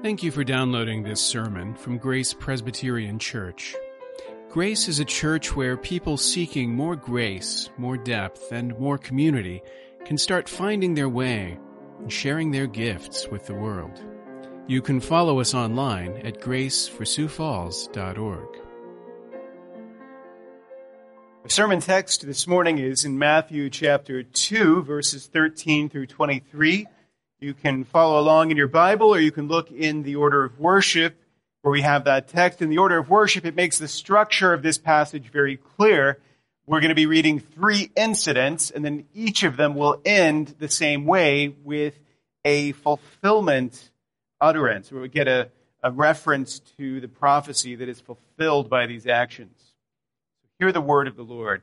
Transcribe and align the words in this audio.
Thank 0.00 0.22
you 0.22 0.30
for 0.30 0.44
downloading 0.44 1.02
this 1.02 1.20
sermon 1.20 1.74
from 1.74 1.98
Grace 1.98 2.32
Presbyterian 2.32 3.18
Church. 3.18 3.74
Grace 4.48 4.86
is 4.86 5.00
a 5.00 5.04
church 5.04 5.56
where 5.56 5.76
people 5.76 6.16
seeking 6.16 6.72
more 6.72 6.94
grace, 6.94 7.68
more 7.78 7.96
depth, 7.96 8.52
and 8.52 8.78
more 8.78 8.96
community 8.96 9.60
can 10.04 10.16
start 10.16 10.48
finding 10.48 10.94
their 10.94 11.08
way 11.08 11.58
and 11.98 12.12
sharing 12.12 12.52
their 12.52 12.68
gifts 12.68 13.26
with 13.26 13.46
the 13.46 13.54
world. 13.54 14.00
You 14.68 14.82
can 14.82 15.00
follow 15.00 15.40
us 15.40 15.52
online 15.52 16.18
at 16.18 16.40
graceforsiouxfalls.org. 16.40 18.56
The 21.42 21.50
sermon 21.50 21.80
text 21.80 22.24
this 22.24 22.46
morning 22.46 22.78
is 22.78 23.04
in 23.04 23.18
Matthew 23.18 23.68
chapter 23.68 24.22
2, 24.22 24.84
verses 24.84 25.26
13 25.26 25.88
through 25.88 26.06
23. 26.06 26.86
You 27.40 27.54
can 27.54 27.84
follow 27.84 28.18
along 28.18 28.50
in 28.50 28.56
your 28.56 28.68
Bible 28.68 29.14
or 29.14 29.20
you 29.20 29.30
can 29.30 29.46
look 29.46 29.70
in 29.70 30.02
the 30.02 30.16
order 30.16 30.44
of 30.44 30.58
worship 30.58 31.16
where 31.62 31.70
we 31.70 31.82
have 31.82 32.04
that 32.04 32.28
text. 32.28 32.62
In 32.62 32.68
the 32.68 32.78
order 32.78 32.98
of 32.98 33.08
worship, 33.08 33.44
it 33.44 33.54
makes 33.54 33.78
the 33.78 33.86
structure 33.86 34.52
of 34.52 34.62
this 34.62 34.78
passage 34.78 35.30
very 35.30 35.56
clear. 35.56 36.18
We're 36.66 36.80
going 36.80 36.90
to 36.90 36.96
be 36.96 37.06
reading 37.06 37.38
three 37.40 37.90
incidents, 37.96 38.70
and 38.70 38.84
then 38.84 39.06
each 39.14 39.42
of 39.42 39.56
them 39.56 39.74
will 39.74 40.00
end 40.04 40.54
the 40.58 40.68
same 40.68 41.06
way 41.06 41.54
with 41.64 41.98
a 42.44 42.72
fulfillment 42.72 43.90
utterance, 44.40 44.92
where 44.92 45.02
we 45.02 45.08
get 45.08 45.28
a, 45.28 45.48
a 45.82 45.90
reference 45.90 46.60
to 46.76 47.00
the 47.00 47.08
prophecy 47.08 47.74
that 47.76 47.88
is 47.88 48.00
fulfilled 48.00 48.68
by 48.68 48.86
these 48.86 49.06
actions. 49.06 49.56
Hear 50.58 50.72
the 50.72 50.80
word 50.80 51.06
of 51.06 51.16
the 51.16 51.22
Lord. 51.22 51.62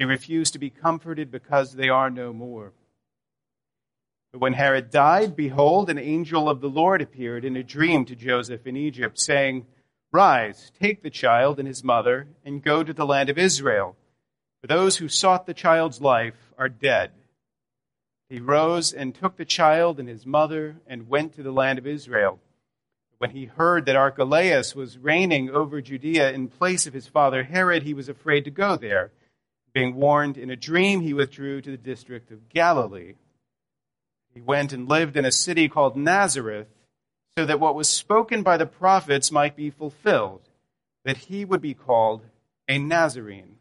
he 0.00 0.06
refuse 0.06 0.50
to 0.50 0.58
be 0.58 0.70
comforted 0.70 1.30
because 1.30 1.74
they 1.74 1.90
are 1.90 2.08
no 2.08 2.32
more. 2.32 2.72
But 4.32 4.40
when 4.40 4.54
Herod 4.54 4.90
died, 4.90 5.36
behold, 5.36 5.90
an 5.90 5.98
angel 5.98 6.48
of 6.48 6.62
the 6.62 6.70
Lord 6.70 7.02
appeared 7.02 7.44
in 7.44 7.54
a 7.54 7.62
dream 7.62 8.06
to 8.06 8.16
Joseph 8.16 8.66
in 8.66 8.78
Egypt, 8.78 9.20
saying, 9.20 9.66
Rise, 10.10 10.72
take 10.80 11.02
the 11.02 11.10
child 11.10 11.58
and 11.58 11.68
his 11.68 11.84
mother, 11.84 12.28
and 12.46 12.62
go 12.62 12.82
to 12.82 12.94
the 12.94 13.04
land 13.04 13.28
of 13.28 13.36
Israel, 13.36 13.94
for 14.62 14.68
those 14.68 14.96
who 14.96 15.08
sought 15.10 15.44
the 15.44 15.52
child's 15.52 16.00
life 16.00 16.50
are 16.56 16.70
dead. 16.70 17.10
He 18.30 18.40
rose 18.40 18.94
and 18.94 19.14
took 19.14 19.36
the 19.36 19.44
child 19.44 20.00
and 20.00 20.08
his 20.08 20.24
mother 20.24 20.76
and 20.86 21.10
went 21.10 21.34
to 21.34 21.42
the 21.42 21.52
land 21.52 21.78
of 21.78 21.86
Israel. 21.86 22.38
When 23.18 23.32
he 23.32 23.44
heard 23.44 23.84
that 23.84 23.96
Archelaus 23.96 24.74
was 24.74 24.96
reigning 24.96 25.50
over 25.50 25.82
Judea 25.82 26.32
in 26.32 26.48
place 26.48 26.86
of 26.86 26.94
his 26.94 27.06
father 27.06 27.42
Herod, 27.42 27.82
he 27.82 27.92
was 27.92 28.08
afraid 28.08 28.46
to 28.46 28.50
go 28.50 28.76
there. 28.76 29.10
Being 29.72 29.94
warned 29.94 30.36
in 30.36 30.50
a 30.50 30.56
dream, 30.56 31.00
he 31.00 31.14
withdrew 31.14 31.60
to 31.60 31.70
the 31.70 31.76
district 31.76 32.30
of 32.30 32.48
Galilee. 32.48 33.14
He 34.34 34.40
went 34.40 34.72
and 34.72 34.88
lived 34.88 35.16
in 35.16 35.24
a 35.24 35.32
city 35.32 35.68
called 35.68 35.96
Nazareth, 35.96 36.68
so 37.36 37.46
that 37.46 37.60
what 37.60 37.74
was 37.74 37.88
spoken 37.88 38.42
by 38.42 38.56
the 38.56 38.66
prophets 38.66 39.30
might 39.30 39.56
be 39.56 39.70
fulfilled, 39.70 40.42
that 41.04 41.16
he 41.16 41.44
would 41.44 41.60
be 41.60 41.74
called 41.74 42.22
a 42.68 42.78
Nazarene. 42.78 43.56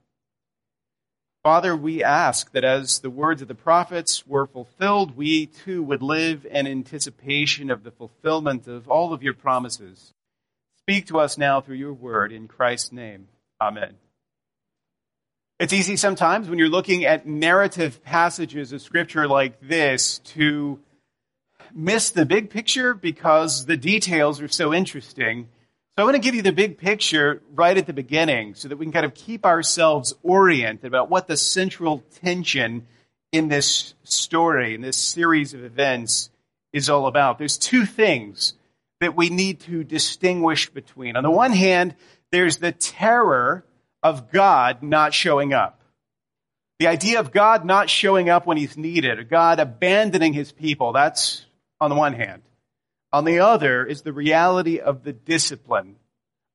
Father, 1.43 1.75
we 1.75 2.03
ask 2.03 2.51
that 2.51 2.65
as 2.65 2.99
the 2.99 3.09
words 3.09 3.41
of 3.41 3.47
the 3.47 3.55
prophets 3.55 4.27
were 4.27 4.45
fulfilled, 4.45 5.15
we 5.15 5.45
too 5.45 5.81
would 5.81 6.01
live 6.01 6.45
in 6.45 6.67
anticipation 6.67 7.71
of 7.71 7.83
the 7.83 7.91
fulfillment 7.91 8.67
of 8.67 8.89
all 8.89 9.13
of 9.13 9.23
your 9.23 9.33
promises. 9.33 10.13
Speak 10.79 11.05
to 11.07 11.19
us 11.19 11.37
now 11.37 11.61
through 11.61 11.77
your 11.77 11.93
word 11.93 12.33
in 12.33 12.47
Christ's 12.47 12.91
name. 12.91 13.29
Amen. 13.61 13.95
It's 15.59 15.73
easy 15.73 15.97
sometimes 15.97 16.47
when 16.47 16.57
you're 16.57 16.69
looking 16.69 17.03
at 17.03 17.27
narrative 17.27 18.01
passages 18.01 18.71
of 18.71 18.81
scripture 18.81 19.27
like 19.27 19.59
this 19.59 20.19
to 20.19 20.79
miss 21.73 22.11
the 22.11 22.25
big 22.25 22.49
picture 22.49 22.93
because 22.93 23.65
the 23.65 23.75
details 23.75 24.39
are 24.39 24.47
so 24.47 24.73
interesting. 24.73 25.49
So 25.97 26.03
I 26.03 26.05
want 26.05 26.15
to 26.15 26.21
give 26.21 26.33
you 26.33 26.43
the 26.43 26.53
big 26.53 26.77
picture 26.77 27.41
right 27.53 27.77
at 27.77 27.87
the 27.87 27.93
beginning 27.93 28.55
so 28.55 28.69
that 28.69 28.77
we 28.77 28.85
can 28.85 28.93
kind 28.93 29.05
of 29.05 29.13
keep 29.13 29.45
ourselves 29.45 30.13
oriented 30.23 30.85
about 30.85 31.09
what 31.09 31.27
the 31.27 31.35
central 31.35 32.05
tension 32.23 32.87
in 33.33 33.49
this 33.49 33.95
story, 34.05 34.75
in 34.75 34.81
this 34.81 34.95
series 34.95 35.53
of 35.53 35.65
events, 35.65 36.29
is 36.71 36.89
all 36.89 37.05
about. 37.05 37.37
There's 37.37 37.57
two 37.57 37.85
things 37.85 38.53
that 39.01 39.13
we 39.13 39.29
need 39.29 39.59
to 39.61 39.83
distinguish 39.83 40.69
between. 40.69 41.17
On 41.17 41.23
the 41.23 41.29
one 41.29 41.51
hand, 41.51 41.95
there's 42.31 42.59
the 42.59 42.71
terror 42.71 43.65
of 44.03 44.31
God 44.31 44.83
not 44.83 45.13
showing 45.13 45.53
up. 45.53 45.81
The 46.79 46.87
idea 46.87 47.19
of 47.19 47.31
God 47.31 47.65
not 47.65 47.89
showing 47.89 48.29
up 48.29 48.45
when 48.45 48.57
he's 48.57 48.77
needed, 48.77 49.29
God 49.29 49.59
abandoning 49.59 50.33
his 50.33 50.51
people, 50.51 50.93
that's 50.93 51.45
on 51.81 51.89
the 51.89 51.95
one 51.95 52.13
hand. 52.13 52.41
On 53.11 53.25
the 53.25 53.39
other 53.39 53.85
is 53.85 54.01
the 54.01 54.13
reality 54.13 54.79
of 54.79 55.03
the 55.03 55.13
discipline 55.13 55.97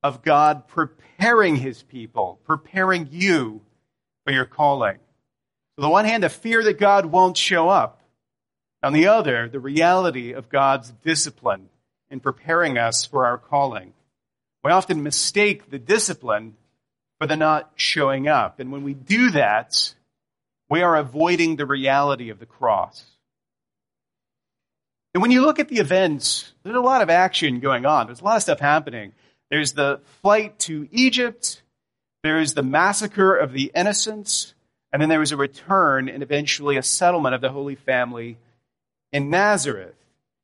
of 0.03 0.23
God 0.23 0.69
preparing 0.69 1.57
his 1.57 1.83
people, 1.83 2.41
preparing 2.45 3.09
you 3.11 3.61
for 4.25 4.33
your 4.33 4.45
calling. 4.45 4.99
So, 5.77 5.83
on 5.83 5.89
the 5.89 5.93
one 5.93 6.05
hand, 6.05 6.23
the 6.23 6.29
fear 6.29 6.63
that 6.63 6.79
God 6.79 7.07
won't 7.07 7.37
show 7.37 7.69
up. 7.69 8.01
On 8.83 8.93
the 8.93 9.09
other, 9.09 9.49
the 9.49 9.61
reality 9.61 10.33
of 10.33 10.49
God's 10.49 10.93
discipline 11.03 11.69
in 12.11 12.21
preparing 12.21 12.79
us 12.79 13.05
for 13.05 13.27
our 13.27 13.39
calling. 13.39 13.93
We 14.63 14.71
often 14.71 15.03
mistake 15.03 15.71
the 15.71 15.79
discipline 15.79 16.55
for 17.25 17.29
the 17.29 17.37
not 17.39 17.71
showing 17.75 18.29
up. 18.29 18.61
And 18.61 18.71
when 18.71 18.83
we 18.83 18.93
do 18.93 19.31
that, 19.31 19.95
we 20.69 20.83
are 20.83 20.95
avoiding 20.95 21.57
the 21.57 21.65
reality 21.65 22.29
of 22.29 22.39
the 22.39 22.45
cross. 22.45 23.03
And 25.15 25.23
when 25.23 25.31
you 25.31 25.41
look 25.41 25.59
at 25.59 25.69
the 25.69 25.79
events, 25.79 26.53
there's 26.63 26.77
a 26.77 26.81
lot 26.81 27.01
of 27.01 27.09
action 27.09 27.61
going 27.61 27.87
on. 27.87 28.05
There's 28.05 28.21
a 28.21 28.25
lot 28.25 28.37
of 28.37 28.43
stuff 28.43 28.61
happening. 28.61 29.15
There's 29.51 29.73
the 29.73 30.03
flight 30.21 30.59
to 30.61 30.87
Egypt, 30.93 31.63
there's 32.23 32.53
the 32.53 32.63
massacre 32.63 33.35
of 33.35 33.55
the 33.55 33.73
innocents, 33.75 34.53
and 34.93 35.01
then 35.01 35.09
there 35.09 35.21
was 35.21 35.33
a 35.33 35.39
return 35.39 36.11
and 36.11 36.23
eventually 36.23 36.77
a 36.77 36.83
settlement 36.83 37.35
of 37.35 37.41
the 37.41 37.49
Holy 37.49 37.75
Family 37.75 38.37
in 39.15 39.31
Nazareth. 39.31 39.97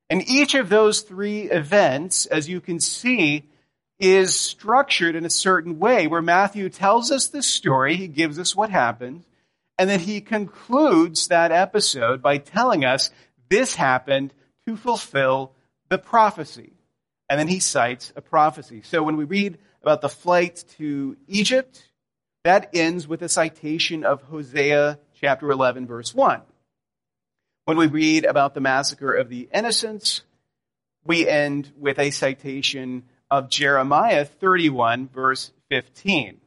And 0.09 0.27
each 0.27 0.55
of 0.55 0.71
those 0.71 1.03
three 1.03 1.43
events, 1.43 2.25
as 2.25 2.49
you 2.49 2.59
can 2.63 2.81
see, 2.81 3.45
is 4.01 4.35
structured 4.35 5.15
in 5.15 5.27
a 5.27 5.31
certain 5.31 5.79
way 5.79 6.07
where 6.07 6.23
Matthew 6.23 6.71
tells 6.71 7.13
us 7.13 7.29
the 7.29 7.43
story, 7.43 7.97
he 7.97 8.09
gives 8.09 8.39
us 8.39 8.57
what 8.57 8.71
happened, 8.71 9.25
and 9.79 9.89
then 9.89 10.01
he 10.01 10.21
concludes 10.21 11.29
that 11.29 11.53
episode 11.53 12.23
by 12.23 12.39
telling 12.39 12.85
us 12.85 13.11
this 13.51 13.75
happened 13.75 14.33
to 14.67 14.77
fulfill 14.77 15.53
the 15.91 15.99
prophecy. 15.99 16.73
And 17.29 17.39
then 17.39 17.49
he 17.49 17.61
cites 17.61 18.13
a 18.17 18.21
prophecy. 18.21 18.83
So 18.83 19.03
when 19.03 19.17
we 19.17 19.25
read 19.25 19.59
about 19.83 20.01
the 20.01 20.09
flight 20.09 20.65
to 20.79 21.17
Egypt, 21.29 21.87
that 22.45 22.71
ends 22.75 23.07
with 23.07 23.23
a 23.23 23.29
citation 23.29 24.05
of 24.05 24.23
Hosea 24.23 24.99
chapter 25.21 25.51
11, 25.51 25.87
verse 25.87 26.15
1. 26.15 26.41
When 27.67 27.77
we 27.77 27.87
read 27.87 28.25
about 28.25 28.55
the 28.55 28.61
massacre 28.61 29.13
of 29.13 29.29
the 29.29 29.49
innocents, 29.53 30.23
we 31.05 31.29
end 31.29 31.71
with 31.79 31.99
a 31.99 32.11
citation 32.11 33.05
of 33.31 33.49
Jeremiah 33.49 34.25
31, 34.25 35.09
verse 35.09 35.53
15. 35.69 36.41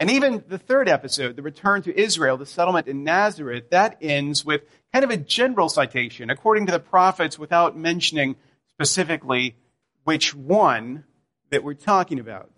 And 0.00 0.10
even 0.10 0.44
the 0.48 0.58
third 0.58 0.88
episode, 0.88 1.36
the 1.36 1.42
return 1.42 1.82
to 1.82 1.98
Israel, 1.98 2.36
the 2.36 2.46
settlement 2.46 2.88
in 2.88 3.04
Nazareth, 3.04 3.70
that 3.70 3.96
ends 4.00 4.44
with 4.44 4.62
kind 4.92 5.04
of 5.04 5.10
a 5.10 5.16
general 5.16 5.68
citation, 5.68 6.30
according 6.30 6.66
to 6.66 6.72
the 6.72 6.80
prophets, 6.80 7.38
without 7.38 7.76
mentioning 7.76 8.36
specifically 8.76 9.56
which 10.02 10.34
one 10.34 11.04
that 11.50 11.64
we're 11.64 11.74
talking 11.74 12.18
about. 12.18 12.50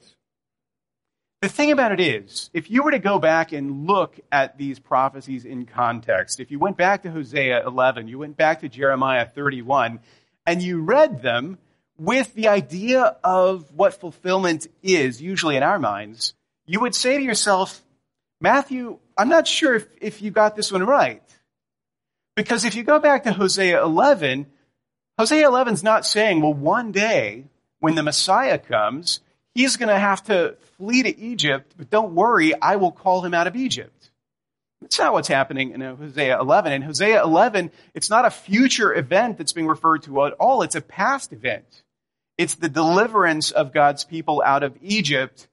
The 1.43 1.49
thing 1.51 1.71
about 1.71 1.93
it 1.93 2.01
is, 2.01 2.51
if 2.55 2.71
you 2.71 2.83
were 2.83 2.91
to 2.91 2.99
go 2.99 3.19
back 3.19 3.53
and 3.53 3.87
look 3.87 4.19
at 4.33 4.57
these 4.57 4.79
prophecies 4.79 5.45
in 5.45 5.67
context, 5.67 6.41
if 6.41 6.51
you 6.51 6.59
went 6.59 6.79
back 6.79 7.03
to 7.03 7.11
Hosea 7.11 7.65
11, 7.67 8.09
you 8.09 8.19
went 8.19 8.39
back 8.39 8.61
to 8.61 8.69
Jeremiah 8.69 9.27
31, 9.27 10.01
and 10.47 10.63
you 10.63 10.81
read 10.81 11.21
them 11.21 11.59
with 11.99 12.35
the 12.35 12.49
idea 12.49 13.17
of 13.25 13.71
what 13.73 14.01
fulfillment 14.01 14.67
is, 14.83 15.21
usually 15.21 15.57
in 15.57 15.63
our 15.63 15.79
minds, 15.79 16.35
you 16.67 16.81
would 16.81 16.95
say 16.95 17.17
to 17.19 17.23
yourself, 17.23 17.83
Matthew, 18.41 18.99
I'm 19.17 19.29
not 19.29 19.47
sure 19.47 19.75
if, 19.75 19.87
if 20.01 20.23
you 20.23 20.31
got 20.31 20.57
this 20.57 20.71
one 20.71 20.85
right. 20.85 21.23
Because 22.35 22.65
if 22.65 22.75
you 22.75 22.83
go 22.83 22.99
back 22.99 23.25
to 23.25 23.33
Hosea 23.33 23.83
11, 23.83 24.47
Hosea 25.19 25.47
11 25.47 25.75
is 25.75 25.83
not 25.83 26.05
saying, 26.05 26.43
well, 26.43 26.53
one 26.53 26.93
day 26.93 27.45
when 27.81 27.95
the 27.95 28.03
Messiah 28.03 28.59
comes, 28.59 29.21
he's 29.55 29.77
going 29.77 29.89
to 29.89 29.99
have 29.99 30.23
to 30.25 30.57
flee 30.77 31.03
to 31.03 31.19
Egypt, 31.19 31.75
but 31.79 31.89
don't 31.89 32.15
worry, 32.15 32.53
I 32.61 32.77
will 32.77 32.93
call 32.93 33.23
him 33.23 33.33
out 33.33 33.47
of 33.47 33.57
Egypt. 33.57 34.11
That's 34.83 34.99
not 34.99 35.15
what's 35.15 35.29
happening 35.29 35.73
in 35.73 35.81
Hosea 35.81 36.39
11. 36.39 36.73
In 36.73 36.83
Hosea 36.83 37.23
11, 37.23 37.71
it's 37.95 38.11
not 38.11 38.27
a 38.27 38.31
future 38.31 38.95
event 38.95 39.39
that's 39.39 39.55
being 39.55 39.67
referred 39.67 40.03
to 40.03 40.27
at 40.27 40.35
all. 40.35 40.61
It's 40.61 40.75
a 40.75 40.83
past 40.83 41.33
event. 41.33 41.65
It's 42.39 42.55
the 42.55 42.69
deliverance 42.69 43.51
of 43.51 43.73
God's 43.73 44.05
people 44.05 44.43
out 44.45 44.63
of 44.63 44.77
Egypt 44.83 45.49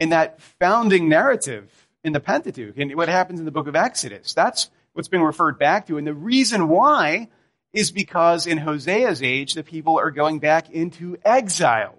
in 0.00 0.10
that 0.10 0.40
founding 0.58 1.08
narrative 1.08 1.88
in 2.02 2.12
the 2.12 2.20
Pentateuch 2.20 2.76
and 2.76 2.94
what 2.96 3.08
happens 3.08 3.38
in 3.38 3.46
the 3.46 3.52
book 3.52 3.68
of 3.68 3.76
Exodus. 3.76 4.34
That's 4.34 4.70
what's 4.92 5.08
being 5.08 5.22
referred 5.22 5.58
back 5.58 5.86
to. 5.86 5.98
And 5.98 6.06
the 6.06 6.14
reason 6.14 6.68
why 6.68 7.28
is 7.72 7.90
because 7.90 8.46
in 8.46 8.58
Hosea's 8.58 9.22
age, 9.22 9.54
the 9.54 9.62
people 9.62 9.98
are 9.98 10.10
going 10.10 10.38
back 10.38 10.70
into 10.70 11.16
exile. 11.24 11.98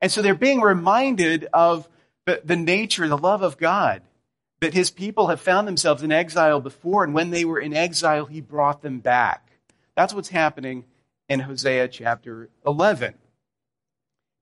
And 0.00 0.10
so 0.10 0.22
they're 0.22 0.34
being 0.34 0.60
reminded 0.60 1.48
of 1.52 1.88
the, 2.26 2.40
the 2.44 2.56
nature, 2.56 3.08
the 3.08 3.16
love 3.16 3.42
of 3.42 3.58
God, 3.58 4.02
that 4.60 4.74
his 4.74 4.90
people 4.90 5.28
have 5.28 5.40
found 5.40 5.68
themselves 5.68 6.02
in 6.02 6.12
exile 6.12 6.60
before. 6.60 7.04
And 7.04 7.14
when 7.14 7.30
they 7.30 7.44
were 7.44 7.60
in 7.60 7.74
exile, 7.74 8.26
he 8.26 8.40
brought 8.40 8.82
them 8.82 8.98
back. 8.98 9.48
That's 9.96 10.14
what's 10.14 10.28
happening 10.28 10.84
in 11.28 11.40
Hosea 11.40 11.88
chapter 11.88 12.48
11. 12.66 13.14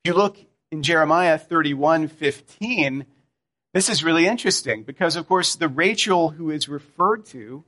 You 0.07 0.15
look 0.15 0.39
in 0.71 0.85
Jeremiah 0.85 1.37
31 1.37 2.07
15, 2.07 3.07
this 3.75 3.89
is 3.89 4.05
really 4.05 4.29
interesting 4.29 4.85
because, 4.85 5.17
of 5.17 5.27
course, 5.27 5.57
the 5.57 5.67
Rachel 5.67 6.29
who 6.29 6.51
is 6.51 6.69
referred 6.69 7.27
to 7.27 7.65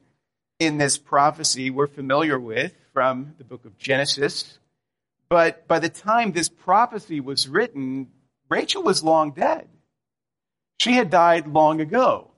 in 0.60 0.78
this 0.78 0.98
prophecy 0.98 1.68
we're 1.70 1.88
familiar 1.88 2.38
with 2.38 2.74
from 2.92 3.34
the 3.38 3.44
book 3.44 3.64
of 3.64 3.76
Genesis. 3.76 4.60
But 5.28 5.66
by 5.66 5.80
the 5.80 5.88
time 5.88 6.30
this 6.30 6.48
prophecy 6.48 7.18
was 7.18 7.48
written, 7.48 8.06
Rachel 8.48 8.84
was 8.84 9.02
long 9.02 9.32
dead. 9.32 9.68
She 10.78 10.92
had 10.92 11.10
died 11.10 11.48
long 11.48 11.80
ago. 11.80 12.30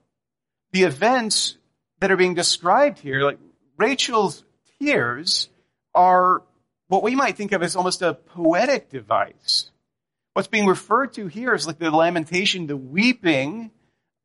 The 0.72 0.84
events 0.84 1.58
that 1.98 2.10
are 2.10 2.16
being 2.16 2.32
described 2.32 3.00
here, 3.00 3.20
like 3.20 3.38
Rachel's 3.76 4.44
tears, 4.80 5.50
are 5.94 6.42
what 6.88 7.02
we 7.02 7.14
might 7.14 7.36
think 7.36 7.52
of 7.52 7.62
as 7.62 7.76
almost 7.76 8.00
a 8.00 8.14
poetic 8.14 8.88
device. 8.88 9.69
What's 10.34 10.48
being 10.48 10.66
referred 10.66 11.14
to 11.14 11.26
here 11.26 11.54
is 11.54 11.66
like 11.66 11.78
the 11.78 11.90
lamentation, 11.90 12.66
the 12.66 12.76
weeping 12.76 13.72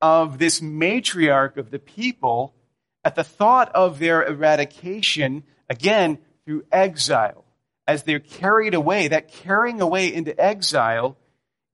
of 0.02 0.38
this 0.38 0.60
matriarch 0.60 1.58
of 1.58 1.72
the 1.72 1.80
people 1.80 2.54
at 3.04 3.16
the 3.16 3.24
thought 3.24 3.74
of 3.74 3.98
their 3.98 4.24
eradication, 4.24 5.44
again, 5.70 6.20
through 6.46 6.66
exile. 6.72 7.44
As 7.88 8.04
they're 8.04 8.20
carried 8.20 8.74
away, 8.74 9.08
that 9.08 9.30
carrying 9.30 9.82
away 9.82 10.14
into 10.14 10.40
exile 10.40 11.18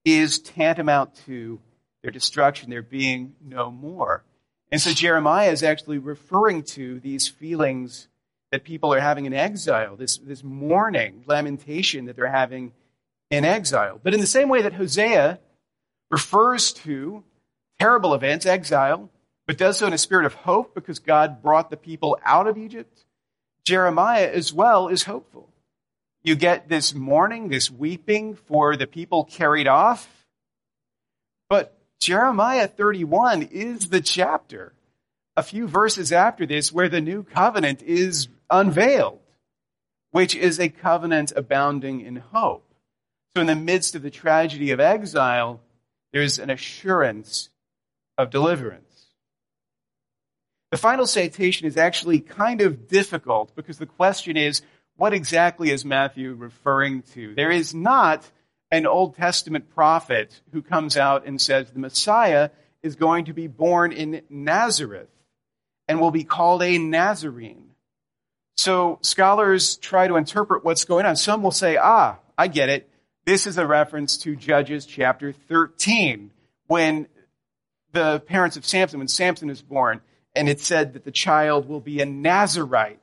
is 0.05 0.39
tantamount 0.39 1.15
to 1.25 1.59
their 2.01 2.11
destruction, 2.11 2.69
their 2.69 2.81
being 2.81 3.35
no 3.43 3.69
more. 3.69 4.23
And 4.71 4.81
so 4.81 4.93
Jeremiah 4.93 5.51
is 5.51 5.63
actually 5.63 5.97
referring 5.97 6.63
to 6.63 6.99
these 6.99 7.27
feelings 7.27 8.07
that 8.51 8.63
people 8.63 8.93
are 8.93 8.99
having 8.99 9.25
in 9.25 9.33
exile, 9.33 9.95
this, 9.95 10.17
this 10.17 10.43
mourning, 10.43 11.23
lamentation 11.27 12.05
that 12.05 12.15
they're 12.15 12.31
having 12.31 12.71
in 13.31 13.45
exile. 13.45 13.99
But 14.03 14.13
in 14.13 14.19
the 14.19 14.27
same 14.27 14.49
way 14.49 14.61
that 14.61 14.73
Hosea 14.73 15.39
refers 16.11 16.73
to 16.73 17.23
terrible 17.79 18.13
events, 18.13 18.45
exile, 18.45 19.09
but 19.47 19.57
does 19.57 19.79
so 19.79 19.87
in 19.87 19.93
a 19.93 19.97
spirit 19.97 20.25
of 20.25 20.35
hope 20.35 20.75
because 20.75 20.99
God 20.99 21.41
brought 21.41 21.71
the 21.71 21.77
people 21.77 22.19
out 22.23 22.45
of 22.45 22.57
Egypt, 22.57 23.05
Jeremiah 23.63 24.29
as 24.31 24.53
well 24.53 24.89
is 24.89 25.03
hopeful. 25.03 25.49
You 26.23 26.35
get 26.35 26.69
this 26.69 26.93
mourning, 26.93 27.49
this 27.49 27.71
weeping 27.71 28.35
for 28.35 28.75
the 28.75 28.85
people 28.85 29.23
carried 29.23 29.67
off. 29.67 30.07
But 31.49 31.75
Jeremiah 31.99 32.67
31 32.67 33.43
is 33.43 33.89
the 33.89 34.01
chapter, 34.01 34.73
a 35.35 35.43
few 35.43 35.67
verses 35.67 36.11
after 36.11 36.45
this, 36.45 36.71
where 36.71 36.89
the 36.89 37.01
new 37.01 37.23
covenant 37.23 37.81
is 37.81 38.27
unveiled, 38.49 39.19
which 40.11 40.35
is 40.35 40.59
a 40.59 40.69
covenant 40.69 41.31
abounding 41.35 42.01
in 42.01 42.17
hope. 42.17 42.70
So, 43.35 43.41
in 43.41 43.47
the 43.47 43.55
midst 43.55 43.95
of 43.95 44.01
the 44.01 44.11
tragedy 44.11 44.71
of 44.71 44.79
exile, 44.79 45.61
there's 46.11 46.39
an 46.39 46.49
assurance 46.49 47.49
of 48.17 48.29
deliverance. 48.29 49.07
The 50.71 50.77
final 50.77 51.05
citation 51.05 51.67
is 51.67 51.77
actually 51.77 52.19
kind 52.19 52.61
of 52.61 52.87
difficult 52.87 53.55
because 53.55 53.77
the 53.77 53.85
question 53.85 54.37
is 54.37 54.61
what 54.97 55.13
exactly 55.13 55.71
is 55.71 55.83
Matthew 55.83 56.33
referring 56.33 57.01
to? 57.13 57.33
There 57.35 57.51
is 57.51 57.73
not 57.73 58.29
an 58.69 58.85
Old 58.85 59.15
Testament 59.15 59.69
prophet 59.69 60.41
who 60.53 60.61
comes 60.61 60.95
out 60.95 61.25
and 61.25 61.41
says 61.41 61.71
the 61.71 61.79
Messiah 61.79 62.49
is 62.83 62.95
going 62.95 63.25
to 63.25 63.33
be 63.33 63.47
born 63.47 63.91
in 63.91 64.21
Nazareth 64.29 65.09
and 65.87 65.99
will 65.99 66.11
be 66.11 66.23
called 66.23 66.63
a 66.63 66.77
Nazarene. 66.77 67.71
So 68.57 68.99
scholars 69.01 69.77
try 69.77 70.07
to 70.07 70.15
interpret 70.15 70.63
what's 70.63 70.85
going 70.85 71.05
on. 71.05 71.15
Some 71.15 71.43
will 71.43 71.51
say, 71.51 71.77
ah, 71.77 72.17
I 72.37 72.47
get 72.47 72.69
it. 72.69 72.89
This 73.23 73.45
is 73.45 73.59
a 73.59 73.67
reference 73.67 74.17
to 74.17 74.35
Judges 74.35 74.87
chapter 74.87 75.31
13, 75.31 76.31
when 76.65 77.07
the 77.91 78.19
parents 78.21 78.57
of 78.57 78.65
Samson, 78.65 78.97
when 78.97 79.07
Samson 79.07 79.51
is 79.51 79.61
born, 79.61 80.01
and 80.35 80.49
it 80.49 80.59
said 80.59 80.93
that 80.93 81.03
the 81.03 81.11
child 81.11 81.69
will 81.69 81.79
be 81.79 82.01
a 82.01 82.05
Nazarite. 82.05 82.97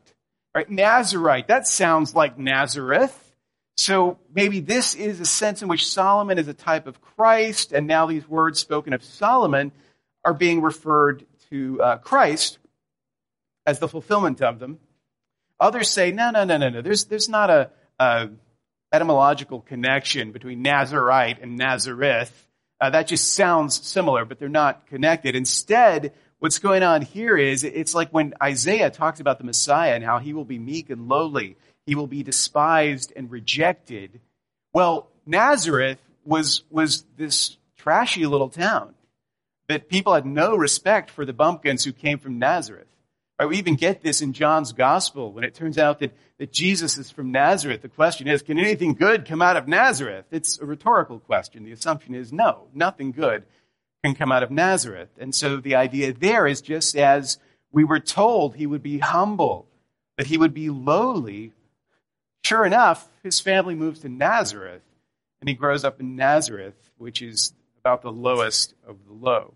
Right? 0.56 0.68
Nazarite, 0.68 1.46
that 1.46 1.68
sounds 1.68 2.16
like 2.16 2.36
Nazareth. 2.36 3.16
So 3.76 4.18
maybe 4.34 4.58
this 4.58 4.96
is 4.96 5.20
a 5.20 5.24
sense 5.24 5.62
in 5.62 5.68
which 5.68 5.86
Solomon 5.86 6.36
is 6.36 6.48
a 6.48 6.54
type 6.54 6.88
of 6.88 7.00
Christ, 7.00 7.70
and 7.70 7.86
now 7.86 8.06
these 8.06 8.28
words 8.28 8.58
spoken 8.58 8.92
of 8.94 9.04
Solomon 9.04 9.70
are 10.24 10.34
being 10.34 10.62
referred 10.62 11.26
to 11.50 11.80
uh, 11.80 11.98
Christ 11.98 12.58
as 13.66 13.78
the 13.78 13.86
fulfillment 13.86 14.42
of 14.42 14.58
them. 14.58 14.80
Others 15.60 15.90
say, 15.90 16.10
no, 16.10 16.32
no, 16.32 16.42
no, 16.42 16.56
no, 16.56 16.70
no. 16.70 16.82
There's, 16.82 17.04
there's 17.04 17.28
not 17.28 17.50
a, 17.50 17.70
a 18.00 18.30
etymological 18.92 19.60
connection 19.60 20.32
between 20.32 20.62
Nazarite 20.62 21.40
and 21.42 21.56
Nazareth. 21.56 22.46
Uh, 22.80 22.90
that 22.90 23.08
just 23.08 23.32
sounds 23.34 23.86
similar, 23.86 24.24
but 24.24 24.38
they're 24.38 24.48
not 24.48 24.86
connected. 24.86 25.34
Instead, 25.34 26.12
what's 26.38 26.58
going 26.58 26.82
on 26.82 27.02
here 27.02 27.36
is 27.36 27.64
it's 27.64 27.94
like 27.94 28.10
when 28.10 28.34
Isaiah 28.42 28.90
talks 28.90 29.20
about 29.20 29.38
the 29.38 29.44
Messiah 29.44 29.94
and 29.94 30.04
how 30.04 30.18
he 30.18 30.32
will 30.32 30.44
be 30.44 30.58
meek 30.58 30.90
and 30.90 31.08
lowly, 31.08 31.56
he 31.86 31.94
will 31.94 32.06
be 32.06 32.22
despised 32.22 33.12
and 33.16 33.30
rejected. 33.30 34.20
Well, 34.72 35.08
Nazareth 35.26 35.98
was, 36.24 36.62
was 36.70 37.04
this 37.16 37.56
trashy 37.76 38.26
little 38.26 38.50
town 38.50 38.94
that 39.68 39.88
people 39.88 40.14
had 40.14 40.26
no 40.26 40.54
respect 40.54 41.10
for 41.10 41.24
the 41.24 41.32
bumpkins 41.32 41.84
who 41.84 41.92
came 41.92 42.18
from 42.18 42.38
Nazareth. 42.38 42.86
Right, 43.38 43.48
we 43.48 43.56
even 43.58 43.76
get 43.76 44.02
this 44.02 44.20
in 44.20 44.32
John's 44.32 44.72
gospel 44.72 45.32
when 45.32 45.44
it 45.44 45.54
turns 45.54 45.78
out 45.78 46.00
that, 46.00 46.12
that 46.38 46.52
Jesus 46.52 46.98
is 46.98 47.10
from 47.12 47.30
Nazareth. 47.30 47.82
The 47.82 47.88
question 47.88 48.26
is, 48.26 48.42
can 48.42 48.58
anything 48.58 48.94
good 48.94 49.26
come 49.26 49.40
out 49.40 49.56
of 49.56 49.68
Nazareth? 49.68 50.24
It's 50.32 50.58
a 50.58 50.66
rhetorical 50.66 51.20
question. 51.20 51.64
The 51.64 51.70
assumption 51.70 52.16
is 52.16 52.32
no, 52.32 52.66
nothing 52.74 53.12
good 53.12 53.44
can 54.02 54.16
come 54.16 54.32
out 54.32 54.42
of 54.42 54.50
Nazareth. 54.50 55.10
And 55.20 55.32
so 55.32 55.58
the 55.58 55.76
idea 55.76 56.12
there 56.12 56.48
is 56.48 56.60
just 56.60 56.96
as 56.96 57.38
we 57.70 57.84
were 57.84 58.00
told 58.00 58.56
he 58.56 58.66
would 58.66 58.82
be 58.82 58.98
humble, 58.98 59.68
that 60.16 60.26
he 60.26 60.38
would 60.38 60.54
be 60.54 60.68
lowly. 60.68 61.52
Sure 62.42 62.64
enough, 62.64 63.08
his 63.22 63.38
family 63.38 63.76
moves 63.76 64.00
to 64.00 64.08
Nazareth, 64.08 64.82
and 65.40 65.48
he 65.48 65.54
grows 65.54 65.84
up 65.84 66.00
in 66.00 66.16
Nazareth, 66.16 66.90
which 66.96 67.22
is 67.22 67.52
about 67.80 68.02
the 68.02 68.10
lowest 68.10 68.74
of 68.86 68.96
the 69.06 69.12
low. 69.12 69.54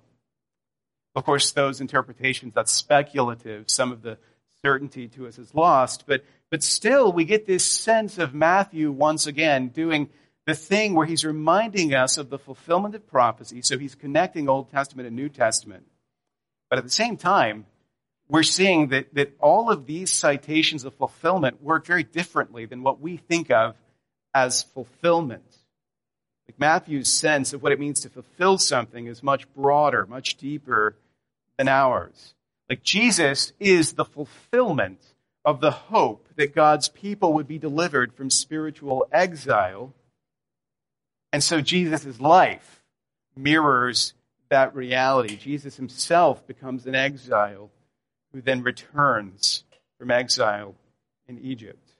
Of 1.15 1.25
course, 1.25 1.53
those 1.53 1.81
interpretations, 1.81 2.55
that's 2.55 2.73
speculative. 2.73 3.65
Some 3.69 3.93
of 3.93 4.03
the 4.03 4.19
certainty 4.63 5.09
to 5.09 5.27
us 5.27 5.39
is 5.39 5.55
lost. 5.55 6.05
But, 6.07 6.25
but 6.51 6.63
still, 6.63 7.13
we 7.13 7.25
get 7.25 7.47
this 7.47 7.65
sense 7.65 8.19
of 8.19 8.35
Matthew 8.35 8.91
once 8.91 9.27
again 9.27 9.69
doing 9.69 10.09
the 10.47 10.55
thing 10.55 10.95
where 10.95 11.07
he's 11.07 11.25
reminding 11.25 11.95
us 11.95 12.19
of 12.19 12.31
the 12.31 12.39
fulfillment 12.39 12.95
of 12.95 13.07
prophecy. 13.07 13.63
So 13.63 13.79
he's 13.79 13.95
connecting 13.95 14.49
Old 14.49 14.71
Testament 14.71 15.07
and 15.07 15.17
New 15.17 15.29
Testament. 15.29 15.87
But 16.71 16.79
at 16.79 16.85
the 16.85 16.91
same 16.91 17.17
time, 17.17 17.67
we're 18.29 18.43
seeing 18.43 18.89
that, 18.89 19.15
that 19.15 19.37
all 19.41 19.71
of 19.71 19.85
these 19.87 20.11
citations 20.11 20.85
of 20.85 20.95
fulfillment 20.95 21.63
work 21.63 21.87
very 21.87 22.03
differently 22.03 22.65
than 22.65 22.83
what 22.83 23.01
we 23.01 23.19
think 23.19 23.51
of 23.51 23.77
as 24.33 24.63
fulfillment. 24.63 25.52
Like 26.49 26.59
Matthew's 26.59 27.09
sense 27.09 27.53
of 27.53 27.63
what 27.63 27.73
it 27.73 27.81
means 27.81 28.01
to 28.01 28.09
fulfill 28.09 28.59
something 28.59 29.07
is 29.07 29.23
much 29.23 29.53
broader, 29.55 30.07
much 30.07 30.37
deeper 30.37 30.97
than 31.57 31.69
ours. 31.69 32.35
Like 32.69 32.83
Jesus 32.83 33.53
is 33.61 33.93
the 33.93 34.05
fulfillment 34.05 35.01
of 35.45 35.61
the 35.61 35.71
hope 35.71 36.29
that 36.37 36.55
God's 36.55 36.89
people 36.89 37.33
would 37.33 37.49
be 37.49 37.59
delivered 37.59 38.13
from 38.15 38.31
spiritual 38.31 39.07
exile. 39.13 39.93
And 41.33 41.43
so 41.43 41.61
Jesus' 41.61 42.21
life 42.21 42.83
mirrors 43.37 44.15
that 44.51 44.75
reality. 44.75 45.37
Jesus 45.37 45.77
himself 45.77 46.47
becomes 46.47 46.87
an 46.87 46.95
exile 46.95 47.71
who 48.33 48.41
then 48.41 48.63
returns 48.63 49.65
from 49.99 50.11
exile 50.11 50.75
in 51.27 51.39
Egypt. 51.39 51.92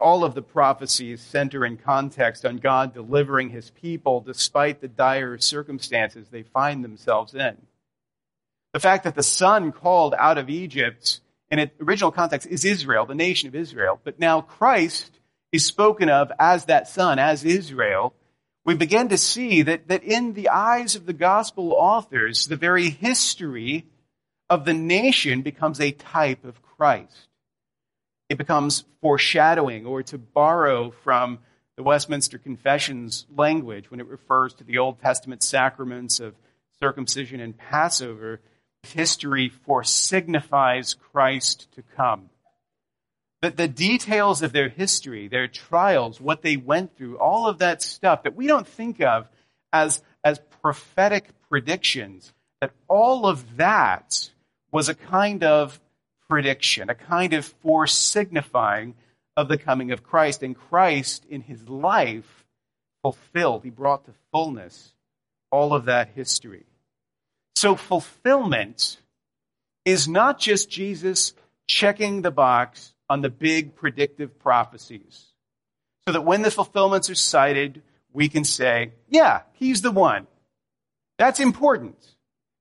All 0.00 0.24
of 0.24 0.34
the 0.34 0.42
prophecies 0.42 1.20
center 1.20 1.64
in 1.64 1.76
context 1.76 2.44
on 2.44 2.58
God 2.58 2.92
delivering 2.92 3.50
his 3.50 3.70
people 3.70 4.20
despite 4.20 4.80
the 4.80 4.88
dire 4.88 5.38
circumstances 5.38 6.28
they 6.28 6.42
find 6.42 6.84
themselves 6.84 7.34
in. 7.34 7.56
The 8.72 8.80
fact 8.80 9.04
that 9.04 9.14
the 9.14 9.22
son 9.22 9.72
called 9.72 10.14
out 10.18 10.36
of 10.36 10.50
Egypt 10.50 11.20
in 11.50 11.58
its 11.58 11.80
original 11.80 12.10
context 12.10 12.48
is 12.48 12.64
Israel, 12.64 13.06
the 13.06 13.14
nation 13.14 13.48
of 13.48 13.54
Israel, 13.54 14.00
but 14.02 14.18
now 14.18 14.40
Christ 14.40 15.20
is 15.52 15.64
spoken 15.64 16.08
of 16.08 16.32
as 16.38 16.64
that 16.64 16.88
son, 16.88 17.20
as 17.20 17.44
Israel, 17.44 18.12
we 18.64 18.74
begin 18.74 19.08
to 19.10 19.18
see 19.18 19.62
that, 19.62 19.88
that 19.88 20.02
in 20.02 20.32
the 20.32 20.48
eyes 20.48 20.96
of 20.96 21.06
the 21.06 21.12
gospel 21.12 21.72
authors, 21.72 22.46
the 22.46 22.56
very 22.56 22.88
history 22.88 23.86
of 24.48 24.64
the 24.64 24.74
nation 24.74 25.42
becomes 25.42 25.80
a 25.80 25.92
type 25.92 26.44
of 26.44 26.62
Christ. 26.62 27.28
It 28.28 28.38
becomes 28.38 28.84
foreshadowing, 29.00 29.86
or 29.86 30.02
to 30.04 30.18
borrow 30.18 30.90
from 30.90 31.40
the 31.76 31.82
Westminster 31.82 32.38
Confession's 32.38 33.26
language 33.34 33.90
when 33.90 34.00
it 34.00 34.06
refers 34.06 34.54
to 34.54 34.64
the 34.64 34.78
Old 34.78 35.00
Testament 35.00 35.42
sacraments 35.42 36.20
of 36.20 36.34
circumcision 36.78 37.40
and 37.40 37.56
Passover, 37.56 38.40
history 38.84 39.50
foresignifies 39.66 40.96
Christ 40.98 41.68
to 41.72 41.82
come. 41.96 42.30
That 43.42 43.56
the 43.56 43.68
details 43.68 44.42
of 44.42 44.52
their 44.52 44.68
history, 44.68 45.28
their 45.28 45.48
trials, 45.48 46.20
what 46.20 46.42
they 46.42 46.56
went 46.56 46.96
through, 46.96 47.18
all 47.18 47.46
of 47.46 47.58
that 47.58 47.82
stuff 47.82 48.22
that 48.22 48.36
we 48.36 48.46
don't 48.46 48.66
think 48.66 49.00
of 49.02 49.28
as, 49.72 50.02
as 50.22 50.40
prophetic 50.62 51.28
predictions, 51.48 52.32
that 52.60 52.72
all 52.88 53.26
of 53.26 53.56
that 53.56 54.30
was 54.72 54.88
a 54.88 54.94
kind 54.94 55.44
of 55.44 55.78
prediction, 56.28 56.90
a 56.90 56.94
kind 56.94 57.32
of 57.32 57.44
foresignifying 57.62 58.94
of 59.36 59.48
the 59.48 59.58
coming 59.58 59.92
of 59.92 60.02
Christ. 60.02 60.42
And 60.42 60.56
Christ, 60.56 61.24
in 61.28 61.42
his 61.42 61.68
life, 61.68 62.44
fulfilled, 63.02 63.64
he 63.64 63.70
brought 63.70 64.04
to 64.06 64.12
fullness 64.32 64.94
all 65.50 65.74
of 65.74 65.86
that 65.86 66.10
history. 66.14 66.64
So, 67.56 67.76
fulfillment 67.76 68.98
is 69.84 70.08
not 70.08 70.38
just 70.38 70.70
Jesus 70.70 71.34
checking 71.66 72.22
the 72.22 72.30
box 72.30 72.94
on 73.08 73.20
the 73.20 73.28
big 73.28 73.74
predictive 73.74 74.38
prophecies. 74.38 75.26
So 76.06 76.12
that 76.12 76.24
when 76.24 76.42
the 76.42 76.50
fulfillments 76.50 77.08
are 77.08 77.14
cited, 77.14 77.82
we 78.12 78.28
can 78.28 78.44
say, 78.44 78.92
yeah, 79.08 79.42
he's 79.54 79.82
the 79.82 79.90
one. 79.90 80.26
That's 81.18 81.40
important. 81.40 81.96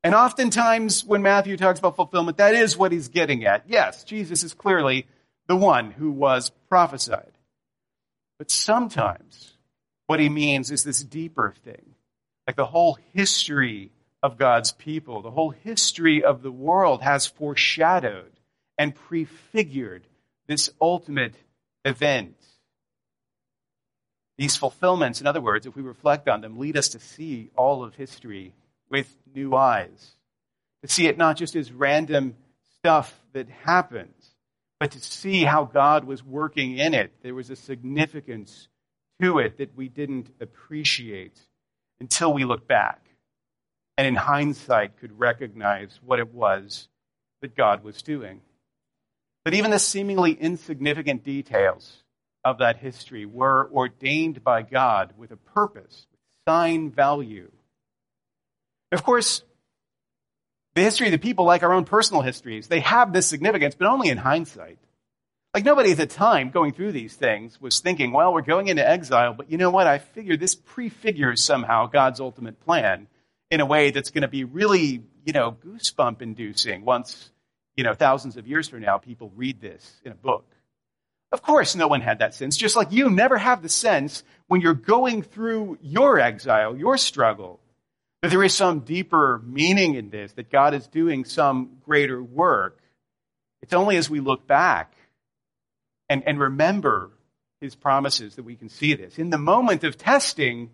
And 0.03 0.13
oftentimes, 0.13 1.05
when 1.05 1.21
Matthew 1.21 1.55
talks 1.55 1.79
about 1.79 1.95
fulfillment, 1.95 2.37
that 2.37 2.55
is 2.55 2.77
what 2.77 2.91
he's 2.91 3.07
getting 3.07 3.45
at. 3.45 3.63
Yes, 3.67 4.03
Jesus 4.03 4.43
is 4.43 4.53
clearly 4.53 5.07
the 5.47 5.55
one 5.55 5.91
who 5.91 6.11
was 6.11 6.51
prophesied. 6.67 7.31
But 8.37 8.51
sometimes, 8.51 9.53
what 10.07 10.19
he 10.19 10.27
means 10.27 10.71
is 10.71 10.83
this 10.83 11.03
deeper 11.03 11.53
thing. 11.63 11.95
Like 12.45 12.57
the 12.57 12.65
whole 12.65 12.97
history 13.13 13.91
of 14.21 14.37
God's 14.37 14.73
people, 14.73 15.21
the 15.21 15.31
whole 15.31 15.51
history 15.51 16.23
of 16.23 16.41
the 16.41 16.51
world 16.51 17.01
has 17.01 17.25
foreshadowed 17.25 18.31
and 18.77 18.93
prefigured 18.93 20.03
this 20.47 20.69
ultimate 20.81 21.35
event. 21.85 22.35
These 24.37 24.57
fulfillments, 24.57 25.21
in 25.21 25.27
other 25.27 25.39
words, 25.39 25.65
if 25.65 25.75
we 25.75 25.83
reflect 25.83 26.27
on 26.27 26.41
them, 26.41 26.57
lead 26.57 26.75
us 26.75 26.89
to 26.89 26.99
see 26.99 27.51
all 27.55 27.83
of 27.83 27.95
history 27.95 28.53
with 28.93 29.11
new 29.33 29.55
eyes. 29.55 30.11
To 30.83 30.87
see 30.87 31.07
it 31.07 31.17
not 31.17 31.35
just 31.35 31.55
as 31.55 31.71
random 31.71 32.35
stuff 32.77 33.11
that 33.33 33.49
happens, 33.49 34.35
but 34.79 34.91
to 34.91 34.99
see 34.99 35.43
how 35.43 35.65
God 35.65 36.03
was 36.03 36.23
working 36.23 36.77
in 36.77 36.93
it. 36.93 37.11
There 37.23 37.33
was 37.33 37.49
a 37.49 37.55
significance 37.55 38.67
to 39.19 39.39
it 39.39 39.57
that 39.57 39.75
we 39.75 39.89
didn't 39.89 40.29
appreciate 40.39 41.39
until 41.99 42.33
we 42.33 42.45
look 42.45 42.67
back 42.67 43.01
and 43.97 44.05
in 44.05 44.15
hindsight 44.15 44.99
could 44.99 45.17
recognize 45.19 45.99
what 46.05 46.19
it 46.19 46.31
was 46.31 46.87
that 47.41 47.55
God 47.55 47.83
was 47.83 48.03
doing. 48.03 48.41
But 49.43 49.55
even 49.55 49.71
the 49.71 49.79
seemingly 49.79 50.33
insignificant 50.33 51.23
details 51.23 52.03
of 52.45 52.59
that 52.59 52.77
history 52.77 53.25
were 53.25 53.71
ordained 53.73 54.43
by 54.43 54.61
God 54.61 55.13
with 55.17 55.31
a 55.31 55.37
purpose, 55.37 56.05
sign 56.47 56.91
value 56.91 57.49
of 58.93 59.03
course, 59.03 59.43
the 60.75 60.81
history 60.81 61.07
of 61.07 61.11
the 61.11 61.19
people, 61.19 61.45
like 61.45 61.63
our 61.63 61.73
own 61.73 61.85
personal 61.85 62.21
histories, 62.21 62.67
they 62.67 62.79
have 62.79 63.13
this 63.13 63.27
significance, 63.27 63.75
but 63.75 63.87
only 63.87 64.09
in 64.09 64.17
hindsight. 64.17 64.79
Like 65.53 65.65
nobody 65.65 65.91
at 65.91 65.97
the 65.97 66.07
time 66.07 66.49
going 66.49 66.73
through 66.73 66.93
these 66.93 67.15
things 67.15 67.61
was 67.61 67.79
thinking, 67.79 68.11
well, 68.11 68.33
we're 68.33 68.41
going 68.41 68.69
into 68.69 68.87
exile, 68.87 69.33
but 69.33 69.51
you 69.51 69.57
know 69.57 69.69
what? 69.69 69.85
I 69.85 69.99
figure 69.99 70.35
this 70.35 70.55
prefigures 70.55 71.43
somehow 71.43 71.85
God's 71.85 72.19
ultimate 72.19 72.59
plan 72.61 73.07
in 73.51 73.61
a 73.61 73.65
way 73.65 73.91
that's 73.91 74.09
going 74.09 74.23
to 74.23 74.27
be 74.27 74.45
really, 74.45 75.03
you 75.25 75.33
know, 75.33 75.55
goosebump 75.63 76.23
inducing 76.23 76.85
once, 76.85 77.29
you 77.75 77.83
know, 77.83 77.93
thousands 77.93 78.35
of 78.35 78.47
years 78.47 78.67
from 78.67 78.81
now 78.81 78.97
people 78.97 79.31
read 79.35 79.61
this 79.61 80.01
in 80.03 80.11
a 80.11 80.15
book. 80.15 80.45
Of 81.31 81.43
course, 81.43 81.75
no 81.75 81.87
one 81.87 82.01
had 82.01 82.19
that 82.19 82.33
sense, 82.33 82.57
just 82.57 82.75
like 82.75 82.91
you 82.91 83.11
never 83.11 83.37
have 83.37 83.61
the 83.61 83.69
sense 83.69 84.23
when 84.47 84.61
you're 84.61 84.73
going 84.73 85.21
through 85.21 85.77
your 85.81 86.19
exile, 86.19 86.75
your 86.75 86.97
struggle, 86.97 87.59
that 88.23 88.29
there 88.29 88.41
is 88.41 88.55
some 88.55 88.79
deeper 88.79 89.41
meaning 89.45 89.95
in 89.95 90.09
this, 90.09 90.31
that 90.31 90.49
God 90.49 90.73
is 90.73 90.87
doing 90.87 91.25
some 91.25 91.71
greater 91.83 92.23
work. 92.23 92.79
It's 93.61 93.73
only 93.73 93.97
as 93.97 94.09
we 94.09 94.21
look 94.21 94.47
back 94.47 94.95
and, 96.07 96.23
and 96.25 96.39
remember 96.39 97.11
his 97.59 97.75
promises 97.75 98.35
that 98.35 98.43
we 98.43 98.55
can 98.55 98.69
see 98.69 98.93
this. 98.93 99.19
In 99.19 99.29
the 99.29 99.37
moment 99.37 99.83
of 99.83 99.97
testing, 99.97 100.69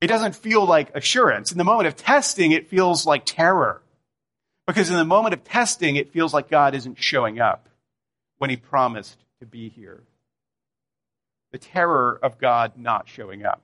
it 0.00 0.08
doesn't 0.08 0.34
feel 0.34 0.66
like 0.66 0.96
assurance. 0.96 1.52
In 1.52 1.58
the 1.58 1.64
moment 1.64 1.86
of 1.86 1.94
testing, 1.94 2.50
it 2.50 2.68
feels 2.68 3.06
like 3.06 3.24
terror. 3.24 3.80
Because 4.66 4.90
in 4.90 4.96
the 4.96 5.04
moment 5.04 5.34
of 5.34 5.44
testing, 5.44 5.94
it 5.94 6.12
feels 6.12 6.34
like 6.34 6.50
God 6.50 6.74
isn't 6.74 6.98
showing 6.98 7.38
up 7.38 7.68
when 8.38 8.50
he 8.50 8.56
promised 8.56 9.16
to 9.38 9.46
be 9.46 9.68
here. 9.68 10.02
The 11.52 11.58
terror 11.58 12.18
of 12.20 12.36
God 12.36 12.72
not 12.76 13.08
showing 13.08 13.46
up 13.46 13.62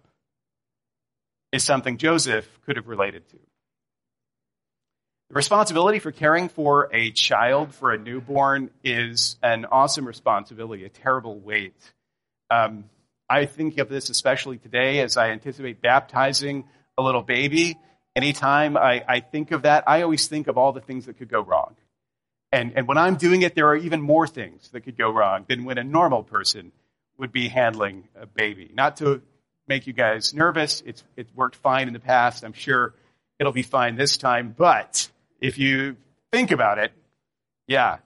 is 1.55 1.63
something 1.63 1.99
Joseph 1.99 2.49
could 2.67 2.75
have 2.75 2.89
related 2.89 3.29
to. 3.29 3.37
The 5.29 5.37
responsibility 5.37 6.01
for 6.01 6.11
caring 6.11 6.49
for 6.49 6.91
a 6.93 7.13
child, 7.13 7.73
for 7.73 7.93
a 7.93 7.99
newborn, 7.99 8.71
is 8.83 9.37
an 9.41 9.65
awesome 9.65 10.05
responsibility, 10.05 10.85
a 10.85 10.89
terrible 10.89 11.39
weight. 11.39 11.77
Um, 12.51 12.85
I 13.31 13.47
think 13.47 13.79
of 13.79 13.89
this 13.89 14.11
especially 14.11 14.59
today 14.59 14.99
as 14.99 15.17
I 15.17 15.31
anticipate 15.31 15.81
baptizing 15.81 16.65
a 16.99 17.03
little 17.03 17.23
baby. 17.23 17.79
Anytime 18.17 18.77
I, 18.77 19.05
I 19.07 19.21
think 19.21 19.53
of 19.53 19.63
that, 19.63 19.85
I 19.87 20.03
always 20.03 20.27
think 20.27 20.49
of 20.49 20.59
all 20.59 20.73
the 20.73 20.81
things 20.81 21.07
that 21.07 21.19
could 21.19 21.31
go 21.31 21.41
wrong. 21.41 21.77
And, 22.51 22.73
and 22.75 22.89
when 22.89 22.99
I'm 22.99 23.15
doing 23.15 23.43
it, 23.43 23.55
there 23.55 23.69
are 23.69 23.77
even 23.77 24.01
more 24.01 24.27
things 24.27 24.71
that 24.71 24.81
could 24.81 24.99
go 24.99 25.11
wrong 25.11 25.45
than 25.49 25.65
when 25.65 25.79
a 25.79 25.85
normal 25.85 26.25
person 26.25 26.73
would 27.17 27.31
be 27.31 27.47
handling 27.47 28.09
a 28.21 28.27
baby. 28.27 28.73
Not 28.75 28.97
to 28.97 29.23
make 29.67 29.87
you 29.87 29.93
guys 29.93 30.35
nervous. 30.35 30.83
It's, 30.87 31.03
it's 31.17 31.35
worked 31.35 31.57
fine 31.57 31.89
in 31.89 31.95
the 31.95 32.01
past. 32.01 32.45
I'm 32.45 32.53
sure 32.53 32.95
it'll 33.39 33.53
be 33.53 33.63
fine 33.63 33.97
this 33.97 34.17
time. 34.17 34.55
But 34.57 35.11
if 35.41 35.59
you 35.59 35.97
think 36.33 36.51
about 36.51 36.79
it, 36.79 36.93
yeah, 37.67 37.99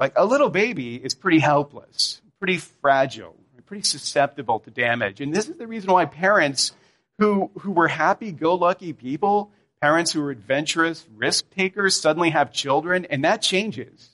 like 0.00 0.14
a 0.16 0.24
little 0.24 0.50
baby 0.50 0.96
is 0.96 1.14
pretty 1.14 1.38
helpless, 1.38 2.20
pretty 2.38 2.58
fragile, 2.58 3.36
pretty 3.66 3.82
susceptible 3.82 4.60
to 4.60 4.70
damage. 4.70 5.20
And 5.20 5.34
this 5.34 5.48
is 5.48 5.56
the 5.56 5.66
reason 5.66 5.92
why 5.92 6.04
parents 6.04 6.72
who, 7.18 7.50
who 7.60 7.72
were 7.72 7.88
happy 7.88 8.32
go 8.32 8.54
lucky 8.54 8.92
people, 8.92 9.50
parents 9.80 10.12
who 10.12 10.20
were 10.20 10.30
adventurous, 10.30 11.06
risk 11.14 11.48
takers, 11.50 12.00
suddenly 12.00 12.30
have 12.30 12.52
children, 12.52 13.06
and 13.06 13.24
that 13.24 13.42
changes. 13.42 14.10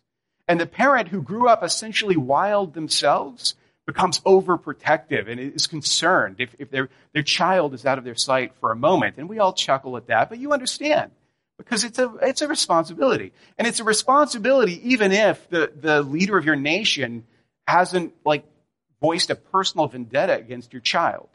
And 0.47 0.61
the 0.61 0.66
parent 0.66 1.09
who 1.09 1.23
grew 1.23 1.49
up 1.49 1.62
essentially 1.62 2.16
wild 2.16 2.75
themselves 2.75 3.54
becomes 3.92 4.20
overprotective 4.20 5.28
and 5.28 5.40
is 5.40 5.66
concerned 5.66 6.37
if, 6.38 6.54
if 6.61 6.70
their, 6.70 6.88
their 7.12 7.25
child 7.25 7.75
is 7.75 7.85
out 7.85 7.99
of 7.99 8.04
their 8.04 8.14
sight 8.14 8.52
for 8.61 8.70
a 8.70 8.76
moment. 8.76 9.16
And 9.16 9.28
we 9.28 9.40
all 9.40 9.52
chuckle 9.52 9.97
at 9.97 10.06
that, 10.06 10.28
but 10.28 10.38
you 10.38 10.52
understand 10.52 11.11
because 11.59 11.82
it's 11.82 11.99
a, 11.99 12.14
it's 12.23 12.40
a 12.40 12.47
responsibility. 12.47 13.32
And 13.59 13.66
it's 13.66 13.80
a 13.80 13.85
responsibility 13.85 14.92
even 14.92 15.11
if 15.11 15.49
the, 15.50 15.73
the 15.75 16.02
leader 16.02 16.38
of 16.38 16.44
your 16.44 16.54
nation 16.54 17.25
hasn't 17.66 18.14
like 18.25 18.44
voiced 19.00 19.30
a 19.30 19.35
personal 19.35 19.88
vendetta 19.88 20.38
against 20.38 20.73
your 20.73 20.82
child. 20.82 21.28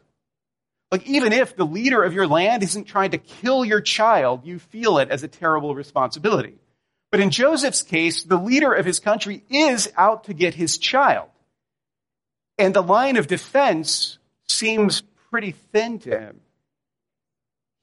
Like, 0.92 1.08
even 1.08 1.34
if 1.34 1.58
the 1.58 1.66
leader 1.66 2.04
of 2.04 2.14
your 2.14 2.28
land 2.28 2.64
isn't 2.64 2.86
trying 2.86 3.12
to 3.12 3.18
kill 3.18 3.66
your 3.66 3.82
child, 3.82 4.46
you 4.46 4.60
feel 4.60 5.00
it 5.00 5.10
as 5.10 5.24
a 5.24 5.28
terrible 5.28 5.76
responsibility. 5.76 6.56
But 7.12 7.20
in 7.20 7.32
Joseph's 7.32 7.82
case, 7.82 8.24
the 8.24 8.38
leader 8.38 8.72
of 8.72 8.86
his 8.86 9.00
country 9.00 9.44
is 9.50 9.92
out 9.98 10.26
to 10.26 10.34
get 10.34 10.54
his 10.54 10.78
child. 10.78 11.28
And 12.58 12.74
the 12.74 12.82
line 12.82 13.18
of 13.18 13.28
defense 13.28 14.18
seems 14.48 15.02
pretty 15.30 15.52
thin 15.52 16.00
to 16.00 16.20
him. 16.20 16.42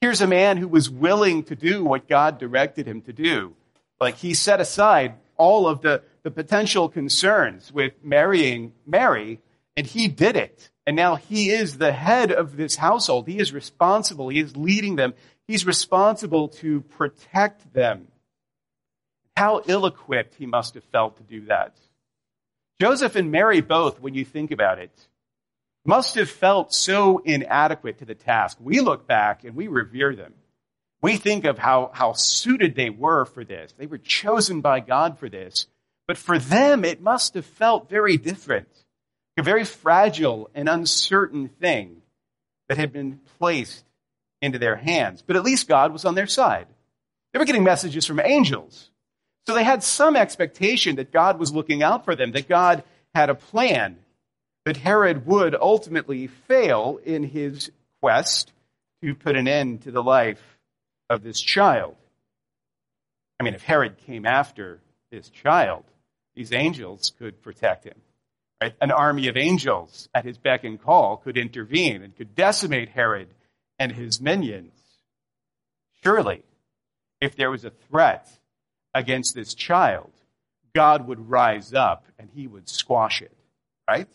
Here's 0.01 0.21
a 0.21 0.27
man 0.27 0.57
who 0.57 0.67
was 0.67 0.89
willing 0.89 1.43
to 1.43 1.55
do 1.55 1.83
what 1.83 2.09
God 2.09 2.39
directed 2.39 2.87
him 2.87 3.01
to 3.03 3.13
do. 3.13 3.55
Like 4.01 4.17
he 4.17 4.33
set 4.33 4.59
aside 4.59 5.15
all 5.37 5.67
of 5.67 5.81
the, 5.81 6.03
the 6.23 6.31
potential 6.31 6.89
concerns 6.89 7.71
with 7.71 7.93
marrying 8.03 8.73
Mary, 8.85 9.39
and 9.77 9.87
he 9.87 10.07
did 10.07 10.35
it. 10.35 10.71
And 10.85 10.95
now 10.95 11.15
he 11.15 11.49
is 11.49 11.77
the 11.77 11.93
head 11.93 12.31
of 12.31 12.57
this 12.57 12.75
household. 12.75 13.27
He 13.27 13.39
is 13.39 13.53
responsible. 13.53 14.29
He 14.29 14.39
is 14.39 14.57
leading 14.57 14.97
them. 14.97 15.13
He's 15.47 15.65
responsible 15.65 16.49
to 16.49 16.81
protect 16.81 17.73
them. 17.73 18.07
How 19.37 19.61
ill 19.65 19.85
equipped 19.85 20.35
he 20.35 20.45
must 20.45 20.73
have 20.73 20.83
felt 20.85 21.17
to 21.17 21.23
do 21.23 21.45
that. 21.45 21.75
Joseph 22.83 23.15
and 23.15 23.31
Mary 23.31 23.61
both, 23.61 24.01
when 24.01 24.13
you 24.13 24.25
think 24.25 24.51
about 24.51 24.77
it, 24.77 24.91
must 25.85 26.15
have 26.15 26.29
felt 26.29 26.73
so 26.73 27.19
inadequate 27.19 27.99
to 27.99 28.05
the 28.05 28.13
task. 28.13 28.57
We 28.59 28.81
look 28.81 29.07
back 29.07 29.45
and 29.45 29.55
we 29.55 29.69
revere 29.69 30.13
them. 30.13 30.33
We 31.01 31.15
think 31.15 31.45
of 31.45 31.57
how, 31.57 31.91
how 31.93 32.11
suited 32.11 32.75
they 32.75 32.89
were 32.89 33.23
for 33.23 33.45
this. 33.45 33.73
They 33.77 33.85
were 33.85 33.99
chosen 33.99 34.59
by 34.59 34.81
God 34.81 35.17
for 35.17 35.29
this. 35.29 35.67
But 36.09 36.17
for 36.17 36.37
them, 36.37 36.83
it 36.83 37.01
must 37.01 37.35
have 37.35 37.45
felt 37.45 37.89
very 37.89 38.17
different. 38.17 38.67
A 39.37 39.43
very 39.43 39.63
fragile 39.63 40.49
and 40.53 40.67
uncertain 40.67 41.47
thing 41.47 42.01
that 42.67 42.77
had 42.77 42.91
been 42.91 43.21
placed 43.39 43.85
into 44.41 44.59
their 44.59 44.75
hands. 44.75 45.23
But 45.25 45.37
at 45.37 45.45
least 45.45 45.69
God 45.69 45.93
was 45.93 46.03
on 46.03 46.15
their 46.15 46.27
side. 46.27 46.67
They 47.31 47.39
were 47.39 47.45
getting 47.45 47.63
messages 47.63 48.05
from 48.05 48.19
angels. 48.19 48.89
So 49.45 49.53
they 49.53 49.63
had 49.63 49.83
some 49.83 50.15
expectation 50.15 50.95
that 50.95 51.11
God 51.11 51.37
was 51.37 51.53
looking 51.53 51.83
out 51.83 52.05
for 52.05 52.15
them, 52.15 52.31
that 52.31 52.47
God 52.47 52.83
had 53.13 53.29
a 53.29 53.35
plan, 53.35 53.97
that 54.65 54.77
Herod 54.77 55.25
would 55.25 55.55
ultimately 55.55 56.27
fail 56.27 56.99
in 57.03 57.23
his 57.23 57.71
quest 58.01 58.51
to 59.01 59.13
put 59.13 59.35
an 59.35 59.47
end 59.47 59.83
to 59.83 59.91
the 59.91 60.03
life 60.03 60.41
of 61.09 61.23
this 61.23 61.41
child. 61.41 61.95
I 63.39 63.43
mean, 63.43 63.53
if 63.53 63.63
Herod 63.63 63.97
came 63.97 64.25
after 64.25 64.79
this 65.11 65.29
child, 65.29 65.83
these 66.35 66.53
angels 66.53 67.11
could 67.19 67.41
protect 67.41 67.83
him. 67.83 67.99
Right? 68.61 68.73
An 68.79 68.91
army 68.91 69.27
of 69.27 69.35
angels 69.35 70.07
at 70.15 70.23
his 70.23 70.37
beck 70.37 70.63
and 70.63 70.81
call 70.81 71.17
could 71.17 71.37
intervene 71.37 72.01
and 72.01 72.15
could 72.15 72.33
decimate 72.33 72.89
Herod 72.89 73.27
and 73.77 73.91
his 73.91 74.21
minions. 74.21 74.71
Surely, 76.01 76.43
if 77.19 77.35
there 77.35 77.51
was 77.51 77.65
a 77.65 77.71
threat 77.89 78.29
against 78.93 79.35
this 79.35 79.53
child, 79.53 80.11
God 80.75 81.07
would 81.07 81.29
rise 81.29 81.73
up 81.73 82.05
and 82.17 82.29
he 82.33 82.47
would 82.47 82.69
squash 82.69 83.21
it, 83.21 83.35
right? 83.89 84.07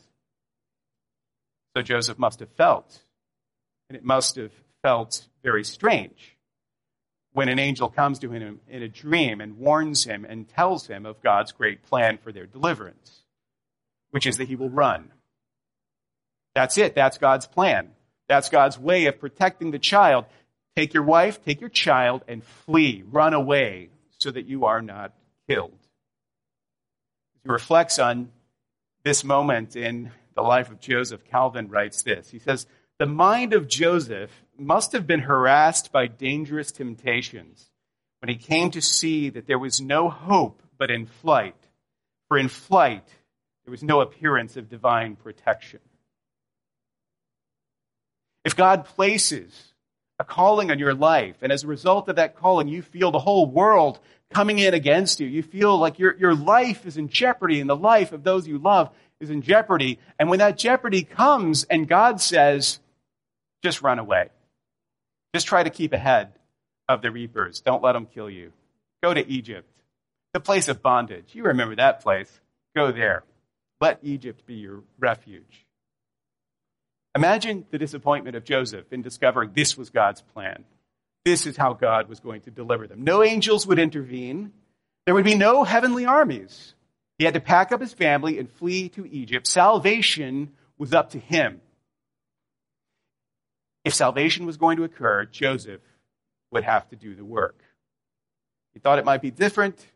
So 1.76 1.82
Joseph 1.82 2.18
must 2.18 2.40
have 2.40 2.50
felt, 2.50 3.02
and 3.88 3.96
it 3.96 4.04
must 4.04 4.36
have 4.36 4.52
felt 4.82 5.26
very 5.42 5.64
strange 5.64 6.36
when 7.32 7.48
an 7.48 7.58
angel 7.58 7.88
comes 7.88 8.18
to 8.18 8.30
him 8.30 8.60
in 8.68 8.82
a 8.82 8.88
dream 8.88 9.40
and 9.40 9.58
warns 9.58 10.04
him 10.04 10.24
and 10.28 10.48
tells 10.48 10.86
him 10.86 11.06
of 11.06 11.22
God's 11.22 11.52
great 11.52 11.82
plan 11.84 12.18
for 12.18 12.32
their 12.32 12.46
deliverance, 12.46 13.22
which 14.10 14.26
is 14.26 14.38
that 14.38 14.48
he 14.48 14.56
will 14.56 14.70
run. 14.70 15.12
That's 16.54 16.78
it. 16.78 16.94
That's 16.94 17.18
God's 17.18 17.46
plan. 17.46 17.90
That's 18.28 18.48
God's 18.48 18.78
way 18.78 19.06
of 19.06 19.20
protecting 19.20 19.70
the 19.70 19.78
child. 19.78 20.24
Take 20.74 20.94
your 20.94 21.04
wife, 21.04 21.44
take 21.44 21.60
your 21.60 21.70
child, 21.70 22.22
and 22.26 22.42
flee. 22.42 23.04
Run 23.06 23.34
away 23.34 23.90
so 24.18 24.30
that 24.30 24.46
you 24.46 24.66
are 24.66 24.82
not 24.82 25.14
killed. 25.48 25.78
He 27.42 27.50
reflects 27.50 27.98
on 27.98 28.30
this 29.04 29.24
moment 29.24 29.76
in 29.76 30.10
the 30.34 30.42
life 30.42 30.70
of 30.70 30.80
Joseph, 30.80 31.24
Calvin 31.24 31.68
writes 31.68 32.02
this. 32.02 32.30
He 32.30 32.38
says, 32.38 32.66
The 32.98 33.06
mind 33.06 33.54
of 33.54 33.68
Joseph 33.68 34.30
must 34.56 34.92
have 34.92 35.06
been 35.06 35.20
harassed 35.20 35.90
by 35.90 36.06
dangerous 36.06 36.70
temptations 36.70 37.70
when 38.20 38.28
he 38.28 38.36
came 38.36 38.70
to 38.72 38.82
see 38.82 39.30
that 39.30 39.46
there 39.46 39.58
was 39.58 39.80
no 39.80 40.08
hope 40.08 40.62
but 40.76 40.90
in 40.90 41.06
flight. 41.06 41.56
For 42.28 42.38
in 42.38 42.48
flight, 42.48 43.06
there 43.64 43.70
was 43.70 43.82
no 43.82 44.00
appearance 44.00 44.56
of 44.56 44.68
divine 44.68 45.16
protection. 45.16 45.80
If 48.44 48.56
God 48.56 48.84
places 48.84 49.72
a 50.18 50.24
calling 50.24 50.70
on 50.70 50.78
your 50.78 50.94
life. 50.94 51.36
And 51.42 51.52
as 51.52 51.64
a 51.64 51.68
result 51.68 52.08
of 52.08 52.16
that 52.16 52.36
calling, 52.36 52.68
you 52.68 52.82
feel 52.82 53.10
the 53.10 53.18
whole 53.18 53.46
world 53.46 54.00
coming 54.30 54.58
in 54.58 54.74
against 54.74 55.20
you. 55.20 55.26
You 55.26 55.42
feel 55.42 55.78
like 55.78 55.98
your, 55.98 56.16
your 56.16 56.34
life 56.34 56.86
is 56.86 56.96
in 56.96 57.08
jeopardy 57.08 57.60
and 57.60 57.70
the 57.70 57.76
life 57.76 58.12
of 58.12 58.24
those 58.24 58.46
you 58.46 58.58
love 58.58 58.90
is 59.20 59.30
in 59.30 59.42
jeopardy. 59.42 59.98
And 60.18 60.28
when 60.28 60.40
that 60.40 60.58
jeopardy 60.58 61.02
comes 61.02 61.64
and 61.64 61.88
God 61.88 62.20
says, 62.20 62.80
just 63.62 63.82
run 63.82 63.98
away. 63.98 64.28
Just 65.34 65.46
try 65.46 65.62
to 65.62 65.70
keep 65.70 65.92
ahead 65.92 66.32
of 66.88 67.02
the 67.02 67.10
reapers. 67.10 67.60
Don't 67.60 67.82
let 67.82 67.92
them 67.92 68.06
kill 68.06 68.30
you. 68.30 68.52
Go 69.02 69.14
to 69.14 69.26
Egypt, 69.28 69.68
the 70.32 70.40
place 70.40 70.68
of 70.68 70.82
bondage. 70.82 71.34
You 71.34 71.44
remember 71.44 71.76
that 71.76 72.00
place. 72.00 72.40
Go 72.74 72.92
there. 72.92 73.24
Let 73.80 74.00
Egypt 74.02 74.46
be 74.46 74.54
your 74.54 74.82
refuge. 74.98 75.64
Imagine 77.14 77.66
the 77.70 77.78
disappointment 77.78 78.36
of 78.36 78.44
Joseph 78.44 78.92
in 78.92 79.02
discovering 79.02 79.50
this 79.54 79.76
was 79.76 79.90
God's 79.90 80.22
plan. 80.22 80.64
This 81.24 81.46
is 81.46 81.56
how 81.56 81.72
God 81.72 82.08
was 82.08 82.20
going 82.20 82.42
to 82.42 82.50
deliver 82.50 82.86
them. 82.86 83.04
No 83.04 83.22
angels 83.22 83.66
would 83.66 83.78
intervene. 83.78 84.52
There 85.04 85.14
would 85.14 85.24
be 85.24 85.34
no 85.34 85.64
heavenly 85.64 86.06
armies. 86.06 86.74
He 87.18 87.24
had 87.24 87.34
to 87.34 87.40
pack 87.40 87.72
up 87.72 87.80
his 87.80 87.92
family 87.92 88.38
and 88.38 88.50
flee 88.50 88.88
to 88.90 89.06
Egypt. 89.06 89.46
Salvation 89.46 90.52
was 90.78 90.94
up 90.94 91.10
to 91.10 91.18
him. 91.18 91.60
If 93.84 93.94
salvation 93.94 94.46
was 94.46 94.56
going 94.56 94.76
to 94.76 94.84
occur, 94.84 95.24
Joseph 95.24 95.80
would 96.50 96.64
have 96.64 96.88
to 96.90 96.96
do 96.96 97.14
the 97.14 97.24
work. 97.24 97.60
He 98.74 98.80
thought 98.80 98.98
it 98.98 99.04
might 99.04 99.22
be 99.22 99.30
different, 99.30 99.86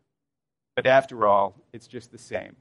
but 0.74 0.86
after 0.86 1.26
all, 1.26 1.54
it's 1.72 1.86
just 1.86 2.10
the 2.10 2.18
same. 2.18 2.56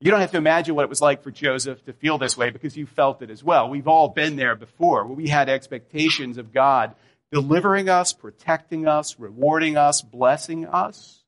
You 0.00 0.12
don't 0.12 0.20
have 0.20 0.30
to 0.30 0.38
imagine 0.38 0.74
what 0.74 0.84
it 0.84 0.88
was 0.88 1.00
like 1.00 1.22
for 1.22 1.30
Joseph 1.32 1.84
to 1.86 1.92
feel 1.92 2.18
this 2.18 2.36
way 2.36 2.50
because 2.50 2.76
you 2.76 2.86
felt 2.86 3.20
it 3.20 3.30
as 3.30 3.42
well. 3.42 3.68
We've 3.68 3.88
all 3.88 4.08
been 4.08 4.36
there 4.36 4.54
before 4.54 5.04
we 5.04 5.28
had 5.28 5.48
expectations 5.48 6.38
of 6.38 6.52
God 6.52 6.94
delivering 7.32 7.88
us, 7.88 8.12
protecting 8.12 8.86
us, 8.86 9.18
rewarding 9.18 9.76
us, 9.76 10.00
blessing 10.02 10.66
us. 10.66 11.24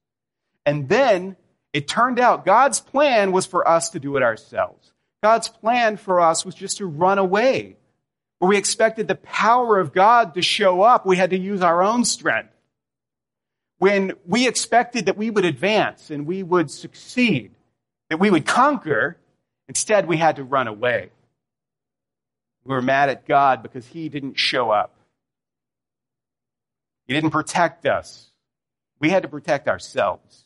And 0.64 0.88
then 0.88 1.36
it 1.72 1.88
turned 1.88 2.20
out 2.20 2.44
God's 2.44 2.80
plan 2.80 3.32
was 3.32 3.44
for 3.46 3.68
us 3.68 3.90
to 3.90 4.00
do 4.00 4.16
it 4.16 4.22
ourselves. 4.22 4.92
God's 5.22 5.48
plan 5.48 5.96
for 5.96 6.20
us 6.20 6.44
was 6.44 6.54
just 6.54 6.78
to 6.78 6.86
run 6.86 7.18
away. 7.18 7.76
Where 8.38 8.48
we 8.48 8.56
expected 8.56 9.06
the 9.06 9.16
power 9.16 9.78
of 9.78 9.92
God 9.92 10.34
to 10.34 10.42
show 10.42 10.80
up, 10.82 11.04
we 11.04 11.16
had 11.16 11.30
to 11.30 11.38
use 11.38 11.60
our 11.60 11.82
own 11.82 12.04
strength. 12.04 12.54
When 13.78 14.12
we 14.26 14.46
expected 14.46 15.06
that 15.06 15.16
we 15.16 15.30
would 15.30 15.44
advance 15.44 16.10
and 16.10 16.26
we 16.26 16.42
would 16.42 16.70
succeed, 16.70 17.52
that 18.10 18.18
we 18.18 18.28
would 18.28 18.44
conquer. 18.44 19.16
Instead, 19.68 20.06
we 20.06 20.18
had 20.18 20.36
to 20.36 20.44
run 20.44 20.68
away. 20.68 21.10
We 22.64 22.74
were 22.74 22.82
mad 22.82 23.08
at 23.08 23.26
God 23.26 23.62
because 23.62 23.86
He 23.86 24.10
didn't 24.10 24.38
show 24.38 24.70
up. 24.70 24.94
He 27.06 27.14
didn't 27.14 27.30
protect 27.30 27.86
us. 27.86 28.30
We 29.00 29.08
had 29.08 29.22
to 29.22 29.28
protect 29.28 29.66
ourselves. 29.66 30.44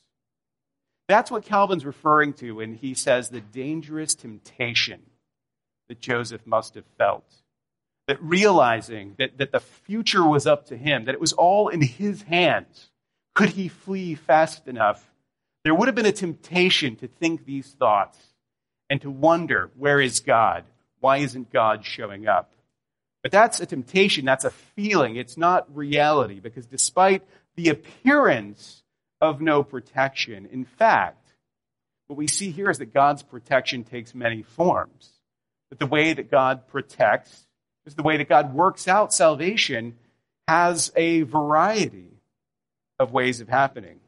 That's 1.08 1.30
what 1.30 1.44
Calvin's 1.44 1.84
referring 1.84 2.32
to 2.34 2.52
when 2.52 2.74
he 2.74 2.94
says 2.94 3.28
the 3.28 3.40
dangerous 3.40 4.14
temptation 4.14 5.02
that 5.88 6.00
Joseph 6.00 6.46
must 6.46 6.74
have 6.76 6.86
felt. 6.96 7.30
That 8.06 8.22
realizing 8.22 9.14
that, 9.18 9.38
that 9.38 9.52
the 9.52 9.60
future 9.60 10.26
was 10.26 10.46
up 10.46 10.66
to 10.66 10.76
him, 10.76 11.04
that 11.04 11.14
it 11.14 11.20
was 11.20 11.32
all 11.32 11.68
in 11.68 11.82
his 11.82 12.22
hands. 12.22 12.90
Could 13.34 13.50
he 13.50 13.68
flee 13.68 14.14
fast 14.14 14.68
enough 14.68 15.10
there 15.64 15.74
would 15.74 15.88
have 15.88 15.94
been 15.94 16.06
a 16.06 16.12
temptation 16.12 16.94
to 16.96 17.08
think 17.08 17.44
these 17.44 17.72
thoughts 17.72 18.18
and 18.90 19.00
to 19.00 19.10
wonder, 19.10 19.70
where 19.76 20.00
is 20.00 20.20
God? 20.20 20.64
Why 21.00 21.18
isn't 21.18 21.52
God 21.52 21.84
showing 21.84 22.28
up? 22.28 22.50
But 23.22 23.32
that's 23.32 23.58
a 23.60 23.66
temptation, 23.66 24.26
that's 24.26 24.44
a 24.44 24.50
feeling, 24.50 25.16
it's 25.16 25.38
not 25.38 25.74
reality, 25.74 26.40
because 26.40 26.66
despite 26.66 27.22
the 27.56 27.70
appearance 27.70 28.82
of 29.22 29.40
no 29.40 29.62
protection, 29.62 30.46
in 30.52 30.66
fact, 30.66 31.32
what 32.06 32.18
we 32.18 32.26
see 32.26 32.50
here 32.50 32.68
is 32.68 32.78
that 32.78 32.92
God's 32.92 33.22
protection 33.22 33.84
takes 33.84 34.14
many 34.14 34.42
forms. 34.42 35.10
That 35.70 35.78
the 35.78 35.86
way 35.86 36.12
that 36.12 36.30
God 36.30 36.68
protects 36.68 37.46
is 37.86 37.94
the 37.94 38.02
way 38.02 38.18
that 38.18 38.28
God 38.28 38.52
works 38.52 38.86
out 38.86 39.14
salvation 39.14 39.96
has 40.46 40.92
a 40.94 41.22
variety 41.22 42.10
of 42.98 43.12
ways 43.12 43.40
of 43.40 43.48
happening. 43.48 44.00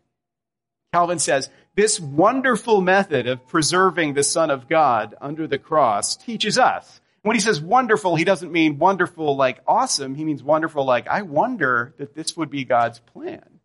Calvin 0.97 1.19
says, 1.19 1.51
this 1.75 2.01
wonderful 2.01 2.81
method 2.81 3.27
of 3.27 3.47
preserving 3.47 4.15
the 4.15 4.23
Son 4.23 4.51
of 4.51 4.67
God 4.67 5.15
under 5.21 5.47
the 5.47 5.59
cross 5.59 6.17
teaches 6.17 6.59
us. 6.59 7.03
When 7.21 7.37
he 7.37 7.41
says 7.41 7.61
wonderful, 7.61 8.17
he 8.17 8.25
doesn't 8.25 8.51
mean 8.51 8.79
wonderful 8.79 9.37
like 9.37 9.61
awesome. 9.69 10.15
He 10.15 10.25
means 10.25 10.43
wonderful 10.43 10.87
like, 10.87 11.07
I 11.07 11.21
wonder 11.21 11.95
that 11.99 12.15
this 12.15 12.35
would 12.35 12.49
be 12.49 12.65
God's 12.65 13.01
plan. 13.01 13.61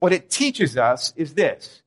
What 0.00 0.12
it 0.12 0.30
teaches 0.30 0.76
us 0.76 1.12
is 1.14 1.34
this 1.34 1.82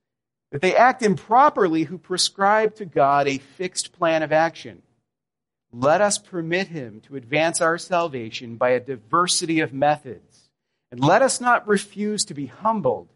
that 0.53 0.61
they 0.61 0.73
act 0.73 1.03
improperly 1.03 1.83
who 1.83 1.97
prescribe 1.97 2.75
to 2.75 2.85
God 2.85 3.27
a 3.27 3.39
fixed 3.39 3.91
plan 3.91 4.23
of 4.23 4.31
action. 4.31 4.83
Let 5.73 5.99
us 5.99 6.17
permit 6.17 6.69
him 6.69 7.01
to 7.07 7.17
advance 7.17 7.59
our 7.59 7.77
salvation 7.77 8.55
by 8.55 8.69
a 8.69 8.79
diversity 8.79 9.59
of 9.59 9.73
methods. 9.73 10.49
And 10.91 11.01
let 11.01 11.21
us 11.21 11.41
not 11.41 11.67
refuse 11.67 12.23
to 12.23 12.33
be 12.33 12.45
humbled, 12.45 13.09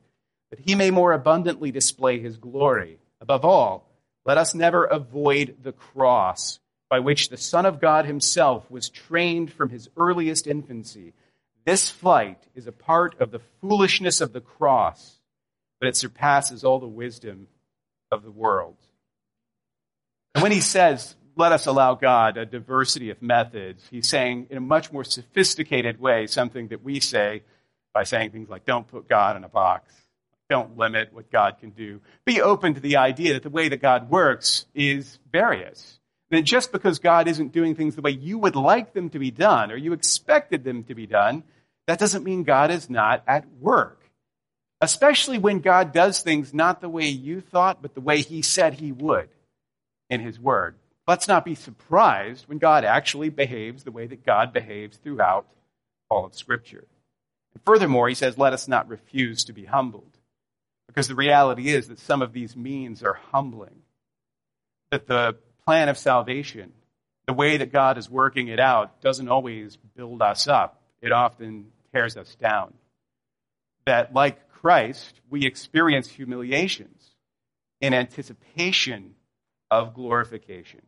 that 0.49 0.59
he 0.59 0.75
may 0.75 0.91
more 0.91 1.13
abundantly 1.13 1.71
display 1.71 2.19
his 2.19 2.37
glory. 2.37 2.99
Above 3.21 3.45
all, 3.45 3.89
let 4.25 4.37
us 4.37 4.53
never 4.53 4.85
avoid 4.85 5.57
the 5.61 5.71
cross 5.71 6.59
by 6.89 6.99
which 6.99 7.29
the 7.29 7.37
Son 7.37 7.65
of 7.65 7.79
God 7.79 8.05
himself 8.05 8.69
was 8.69 8.89
trained 8.89 9.51
from 9.53 9.69
his 9.69 9.89
earliest 9.95 10.47
infancy. 10.47 11.13
This 11.65 11.89
flight 11.89 12.41
is 12.55 12.67
a 12.67 12.71
part 12.71 13.19
of 13.21 13.31
the 13.31 13.41
foolishness 13.61 14.21
of 14.21 14.33
the 14.33 14.41
cross, 14.41 15.19
but 15.79 15.87
it 15.87 15.95
surpasses 15.95 16.63
all 16.63 16.79
the 16.79 16.87
wisdom 16.87 17.47
of 18.11 18.23
the 18.23 18.31
world. 18.31 18.77
And 20.33 20.41
when 20.41 20.51
he 20.51 20.61
says, 20.61 21.15
let 21.35 21.51
us 21.51 21.67
allow 21.67 21.95
God 21.95 22.37
a 22.37 22.45
diversity 22.45 23.11
of 23.11 23.21
methods, 23.21 23.87
he's 23.89 24.09
saying 24.09 24.47
in 24.49 24.57
a 24.57 24.61
much 24.61 24.91
more 24.91 25.03
sophisticated 25.03 25.99
way 25.99 26.27
something 26.27 26.69
that 26.69 26.83
we 26.83 26.99
say 26.99 27.43
by 27.93 28.03
saying 28.03 28.31
things 28.31 28.49
like, 28.49 28.65
don't 28.65 28.87
put 28.87 29.07
God 29.07 29.37
in 29.37 29.43
a 29.43 29.49
box. 29.49 29.93
Don't 30.49 30.77
limit 30.77 31.13
what 31.13 31.31
God 31.31 31.57
can 31.59 31.69
do. 31.71 32.01
Be 32.25 32.41
open 32.41 32.73
to 32.73 32.79
the 32.79 32.97
idea 32.97 33.33
that 33.33 33.43
the 33.43 33.49
way 33.49 33.69
that 33.69 33.81
God 33.81 34.09
works 34.09 34.65
is 34.73 35.19
various 35.31 35.99
that 36.29 36.43
just 36.43 36.71
because 36.71 36.99
God 36.99 37.27
isn't 37.27 37.51
doing 37.51 37.75
things 37.75 37.95
the 37.95 38.01
way 38.01 38.11
you 38.11 38.37
would 38.37 38.55
like 38.55 38.93
them 38.93 39.09
to 39.09 39.19
be 39.19 39.31
done 39.31 39.71
or 39.71 39.77
you 39.77 39.93
expected 39.93 40.63
them 40.63 40.83
to 40.85 40.95
be 40.95 41.07
done, 41.07 41.43
that 41.87 41.99
doesn't 41.99 42.23
mean 42.23 42.43
God 42.43 42.71
is 42.71 42.89
not 42.89 43.23
at 43.27 43.45
work. 43.59 44.01
Especially 44.81 45.37
when 45.37 45.59
God 45.59 45.91
does 45.91 46.21
things 46.21 46.53
not 46.53 46.81
the 46.81 46.89
way 46.89 47.07
you 47.07 47.41
thought, 47.41 47.81
but 47.81 47.95
the 47.95 48.01
way 48.01 48.21
He 48.21 48.41
said 48.41 48.75
He 48.75 48.91
would 48.91 49.29
in 50.09 50.21
His 50.21 50.39
Word. 50.39 50.75
Let's 51.07 51.27
not 51.27 51.43
be 51.43 51.55
surprised 51.55 52.47
when 52.47 52.59
God 52.59 52.85
actually 52.85 53.29
behaves 53.29 53.83
the 53.83 53.91
way 53.91 54.05
that 54.05 54.25
God 54.25 54.53
behaves 54.53 54.97
throughout 54.97 55.47
all 56.09 56.25
of 56.25 56.35
Scripture. 56.35 56.85
And 57.53 57.63
furthermore, 57.65 58.07
He 58.07 58.15
says, 58.15 58.37
let 58.37 58.53
us 58.53 58.67
not 58.67 58.87
refuse 58.87 59.43
to 59.45 59.53
be 59.53 59.65
humbled. 59.65 60.18
Because 60.89 61.07
the 61.07 61.13
reality 61.13 61.69
is 61.69 61.87
that 61.89 61.99
some 61.99 62.23
of 62.23 62.33
these 62.33 62.57
means 62.57 63.03
are 63.03 63.13
humbling. 63.13 63.83
That 64.89 65.05
the 65.05 65.35
plan 65.63 65.87
of 65.87 65.99
salvation, 65.99 66.73
the 67.27 67.33
way 67.33 67.57
that 67.57 67.71
God 67.71 67.99
is 67.99 68.09
working 68.09 68.47
it 68.47 68.59
out, 68.59 68.99
doesn't 68.99 69.29
always 69.29 69.77
build 69.95 70.23
us 70.23 70.47
up. 70.47 70.81
It 70.99 71.11
often 71.11 71.67
tears 71.93 72.17
us 72.17 72.33
down. 72.41 72.73
That, 73.85 74.15
like 74.15 74.49
Christ, 74.49 75.21
we 75.29 75.45
experience 75.45 76.07
humiliations 76.07 77.11
in 77.79 77.93
anticipation 77.93 79.13
of 79.69 79.93
glorification. 79.93 80.81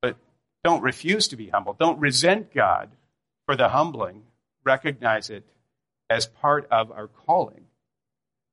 But 0.00 0.16
don't 0.64 0.82
refuse 0.82 1.28
to 1.28 1.36
be 1.36 1.50
humble. 1.50 1.76
Don't 1.78 2.00
resent 2.00 2.54
God 2.54 2.88
for 3.44 3.54
the 3.54 3.68
humbling. 3.68 4.22
Recognize 4.64 5.28
it 5.28 5.44
as 6.08 6.24
part 6.24 6.66
of 6.70 6.90
our 6.90 7.06
calling. 7.06 7.66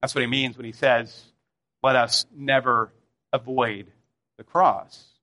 That's 0.01 0.13
what 0.13 0.21
he 0.21 0.27
means 0.27 0.57
when 0.57 0.65
he 0.65 0.71
says, 0.71 1.23
let 1.83 1.95
us 1.95 2.25
never 2.36 2.91
avoid 3.33 3.88
the 4.38 4.43
cross 4.43 5.17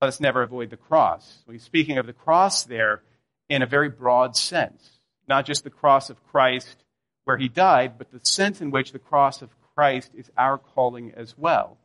let 0.00 0.08
us 0.08 0.20
never 0.20 0.42
avoid 0.42 0.70
the 0.70 0.76
cross. 0.76 1.42
So 1.44 1.52
he's 1.52 1.62
speaking 1.62 1.98
of 1.98 2.06
the 2.06 2.12
cross 2.12 2.64
there 2.64 3.02
in 3.48 3.62
a 3.62 3.66
very 3.66 3.88
broad 3.88 4.36
sense, 4.36 5.00
not 5.26 5.44
just 5.44 5.64
the 5.64 5.70
cross 5.70 6.10
of 6.10 6.24
Christ 6.28 6.84
where 7.24 7.36
he 7.36 7.48
died, 7.48 7.98
but 7.98 8.10
the 8.10 8.20
sense 8.22 8.60
in 8.60 8.70
which 8.70 8.92
the 8.92 8.98
cross 8.98 9.42
of 9.42 9.50
Christ 9.74 10.12
is 10.14 10.30
our 10.36 10.56
calling 10.56 11.12
as 11.14 11.36
well, 11.36 11.76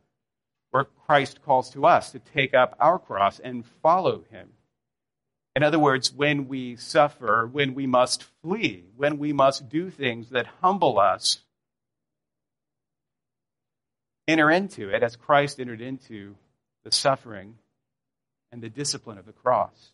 where 0.70 0.84
Christ 0.84 1.42
calls 1.44 1.70
to 1.70 1.86
us 1.86 2.12
to 2.12 2.18
take 2.18 2.54
up 2.54 2.76
our 2.80 2.98
cross 2.98 3.40
and 3.40 3.66
follow 3.82 4.24
him. 4.30 4.48
In 5.56 5.62
other 5.62 5.78
words, 5.78 6.12
when 6.12 6.48
we 6.48 6.76
suffer, 6.76 7.48
when 7.50 7.74
we 7.74 7.86
must 7.86 8.24
flee, 8.42 8.84
when 8.96 9.18
we 9.18 9.32
must 9.32 9.68
do 9.68 9.90
things 9.90 10.30
that 10.30 10.46
humble 10.60 10.98
us, 10.98 11.38
enter 14.26 14.50
into 14.50 14.88
it 14.88 15.02
as 15.02 15.16
Christ 15.16 15.60
entered 15.60 15.80
into 15.80 16.34
the 16.82 16.90
suffering 16.90 17.56
and 18.50 18.62
the 18.62 18.68
discipline 18.68 19.18
of 19.18 19.26
the 19.26 19.32
cross. 19.32 19.90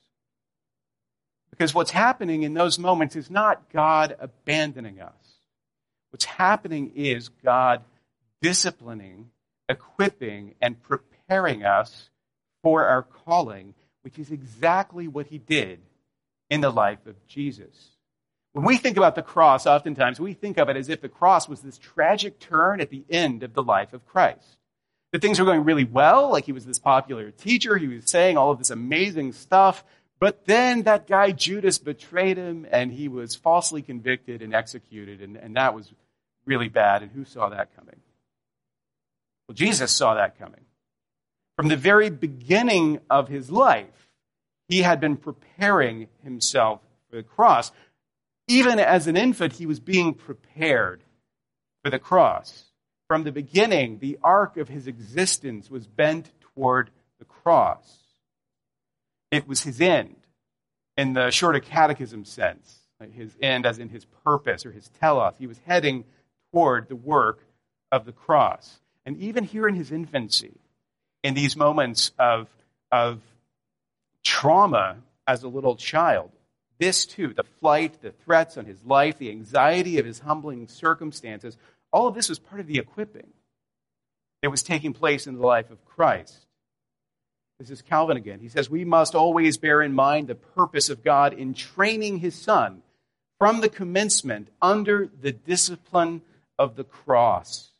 Because 1.50 1.74
what's 1.74 1.90
happening 1.90 2.42
in 2.42 2.54
those 2.54 2.78
moments 2.78 3.16
is 3.16 3.30
not 3.30 3.70
God 3.70 4.16
abandoning 4.18 5.00
us. 5.00 5.12
What's 6.10 6.24
happening 6.24 6.92
is 6.94 7.28
God 7.28 7.82
disciplining, 8.40 9.30
equipping, 9.68 10.54
and 10.60 10.82
preparing 10.82 11.64
us 11.64 12.08
for 12.62 12.86
our 12.86 13.02
calling, 13.02 13.74
which 14.02 14.18
is 14.18 14.30
exactly 14.30 15.08
what 15.08 15.26
he 15.26 15.38
did 15.38 15.80
in 16.48 16.60
the 16.60 16.70
life 16.70 17.06
of 17.06 17.26
Jesus. 17.26 17.90
When 18.52 18.64
we 18.64 18.76
think 18.76 18.96
about 18.96 19.14
the 19.14 19.22
cross, 19.22 19.66
oftentimes 19.66 20.18
we 20.18 20.34
think 20.34 20.58
of 20.58 20.68
it 20.68 20.76
as 20.76 20.88
if 20.88 21.00
the 21.00 21.08
cross 21.08 21.48
was 21.48 21.60
this 21.60 21.78
tragic 21.78 22.40
turn 22.40 22.80
at 22.80 22.90
the 22.90 23.04
end 23.08 23.42
of 23.42 23.54
the 23.54 23.62
life 23.62 23.92
of 23.92 24.06
Christ 24.06 24.58
that 25.12 25.22
things 25.22 25.38
were 25.38 25.44
going 25.44 25.64
really 25.64 25.84
well, 25.84 26.30
like 26.30 26.44
he 26.44 26.52
was 26.52 26.66
this 26.66 26.78
popular 26.78 27.30
teacher, 27.30 27.76
he 27.76 27.88
was 27.88 28.10
saying 28.10 28.36
all 28.36 28.50
of 28.50 28.58
this 28.58 28.70
amazing 28.70 29.32
stuff, 29.32 29.84
but 30.18 30.46
then 30.46 30.82
that 30.82 31.06
guy 31.06 31.32
Judas 31.32 31.78
betrayed 31.78 32.36
him 32.36 32.66
and 32.70 32.92
he 32.92 33.08
was 33.08 33.34
falsely 33.34 33.82
convicted 33.82 34.42
and 34.42 34.54
executed, 34.54 35.20
and, 35.20 35.36
and 35.36 35.56
that 35.56 35.74
was 35.74 35.92
really 36.44 36.68
bad. 36.68 37.02
And 37.02 37.10
who 37.10 37.24
saw 37.24 37.48
that 37.48 37.74
coming? 37.76 37.96
Well, 39.48 39.54
Jesus 39.54 39.90
saw 39.90 40.14
that 40.14 40.38
coming. 40.38 40.60
From 41.60 41.68
the 41.68 41.76
very 41.76 42.08
beginning 42.08 43.00
of 43.10 43.28
his 43.28 43.50
life, 43.50 44.08
he 44.68 44.80
had 44.80 44.98
been 44.98 45.18
preparing 45.18 46.08
himself 46.24 46.80
for 47.10 47.16
the 47.16 47.22
cross. 47.22 47.70
Even 48.48 48.78
as 48.78 49.06
an 49.06 49.14
infant, 49.14 49.52
he 49.52 49.66
was 49.66 49.78
being 49.78 50.14
prepared 50.14 51.04
for 51.84 51.90
the 51.90 51.98
cross. 51.98 52.64
From 53.08 53.24
the 53.24 53.30
beginning, 53.30 53.98
the 53.98 54.18
arc 54.24 54.56
of 54.56 54.70
his 54.70 54.86
existence 54.86 55.70
was 55.70 55.86
bent 55.86 56.30
toward 56.40 56.88
the 57.18 57.26
cross. 57.26 57.98
It 59.30 59.46
was 59.46 59.60
his 59.60 59.82
end 59.82 60.16
in 60.96 61.12
the 61.12 61.30
shorter 61.30 61.60
catechism 61.60 62.24
sense, 62.24 62.78
his 63.12 63.36
end 63.42 63.66
as 63.66 63.78
in 63.78 63.90
his 63.90 64.06
purpose 64.24 64.64
or 64.64 64.72
his 64.72 64.88
telos. 64.98 65.34
He 65.38 65.46
was 65.46 65.60
heading 65.66 66.06
toward 66.54 66.88
the 66.88 66.96
work 66.96 67.44
of 67.92 68.06
the 68.06 68.12
cross. 68.12 68.80
And 69.04 69.18
even 69.18 69.44
here 69.44 69.68
in 69.68 69.74
his 69.74 69.92
infancy, 69.92 70.56
in 71.22 71.34
these 71.34 71.56
moments 71.56 72.12
of, 72.18 72.48
of 72.90 73.20
trauma 74.24 74.96
as 75.26 75.42
a 75.42 75.48
little 75.48 75.76
child, 75.76 76.30
this 76.78 77.04
too, 77.04 77.34
the 77.34 77.44
flight, 77.60 78.00
the 78.00 78.12
threats 78.24 78.56
on 78.56 78.64
his 78.64 78.82
life, 78.84 79.18
the 79.18 79.30
anxiety 79.30 79.98
of 79.98 80.06
his 80.06 80.20
humbling 80.20 80.66
circumstances, 80.66 81.56
all 81.92 82.06
of 82.06 82.14
this 82.14 82.28
was 82.28 82.38
part 82.38 82.60
of 82.60 82.66
the 82.66 82.78
equipping 82.78 83.28
that 84.42 84.50
was 84.50 84.62
taking 84.62 84.92
place 84.92 85.26
in 85.26 85.34
the 85.34 85.46
life 85.46 85.70
of 85.70 85.84
Christ. 85.84 86.46
This 87.58 87.70
is 87.70 87.82
Calvin 87.82 88.16
again. 88.16 88.40
He 88.40 88.48
says, 88.48 88.70
We 88.70 88.86
must 88.86 89.14
always 89.14 89.58
bear 89.58 89.82
in 89.82 89.92
mind 89.92 90.28
the 90.28 90.34
purpose 90.34 90.88
of 90.88 91.04
God 91.04 91.34
in 91.34 91.52
training 91.52 92.20
his 92.20 92.34
Son 92.34 92.82
from 93.38 93.60
the 93.60 93.68
commencement 93.68 94.48
under 94.62 95.06
the 95.20 95.32
discipline 95.32 96.22
of 96.58 96.76
the 96.76 96.84
cross. 96.84 97.70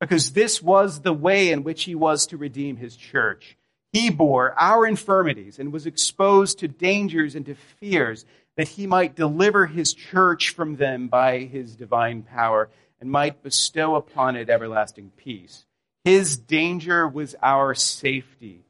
Because 0.00 0.32
this 0.32 0.62
was 0.62 1.00
the 1.00 1.12
way 1.12 1.50
in 1.50 1.62
which 1.62 1.84
he 1.84 1.94
was 1.94 2.26
to 2.26 2.36
redeem 2.36 2.76
his 2.76 2.96
church. 2.96 3.56
He 3.92 4.10
bore 4.10 4.58
our 4.58 4.86
infirmities 4.86 5.58
and 5.58 5.72
was 5.72 5.86
exposed 5.86 6.58
to 6.58 6.68
dangers 6.68 7.36
and 7.36 7.46
to 7.46 7.54
fears 7.54 8.24
that 8.56 8.68
he 8.68 8.86
might 8.86 9.14
deliver 9.14 9.66
his 9.66 9.94
church 9.94 10.50
from 10.50 10.76
them 10.76 11.08
by 11.08 11.38
his 11.40 11.76
divine 11.76 12.22
power 12.22 12.70
and 13.00 13.10
might 13.10 13.42
bestow 13.42 13.94
upon 13.94 14.36
it 14.36 14.50
everlasting 14.50 15.12
peace. 15.16 15.64
His 16.04 16.36
danger 16.36 17.06
was 17.06 17.36
our 17.42 17.74
safety. 17.74 18.64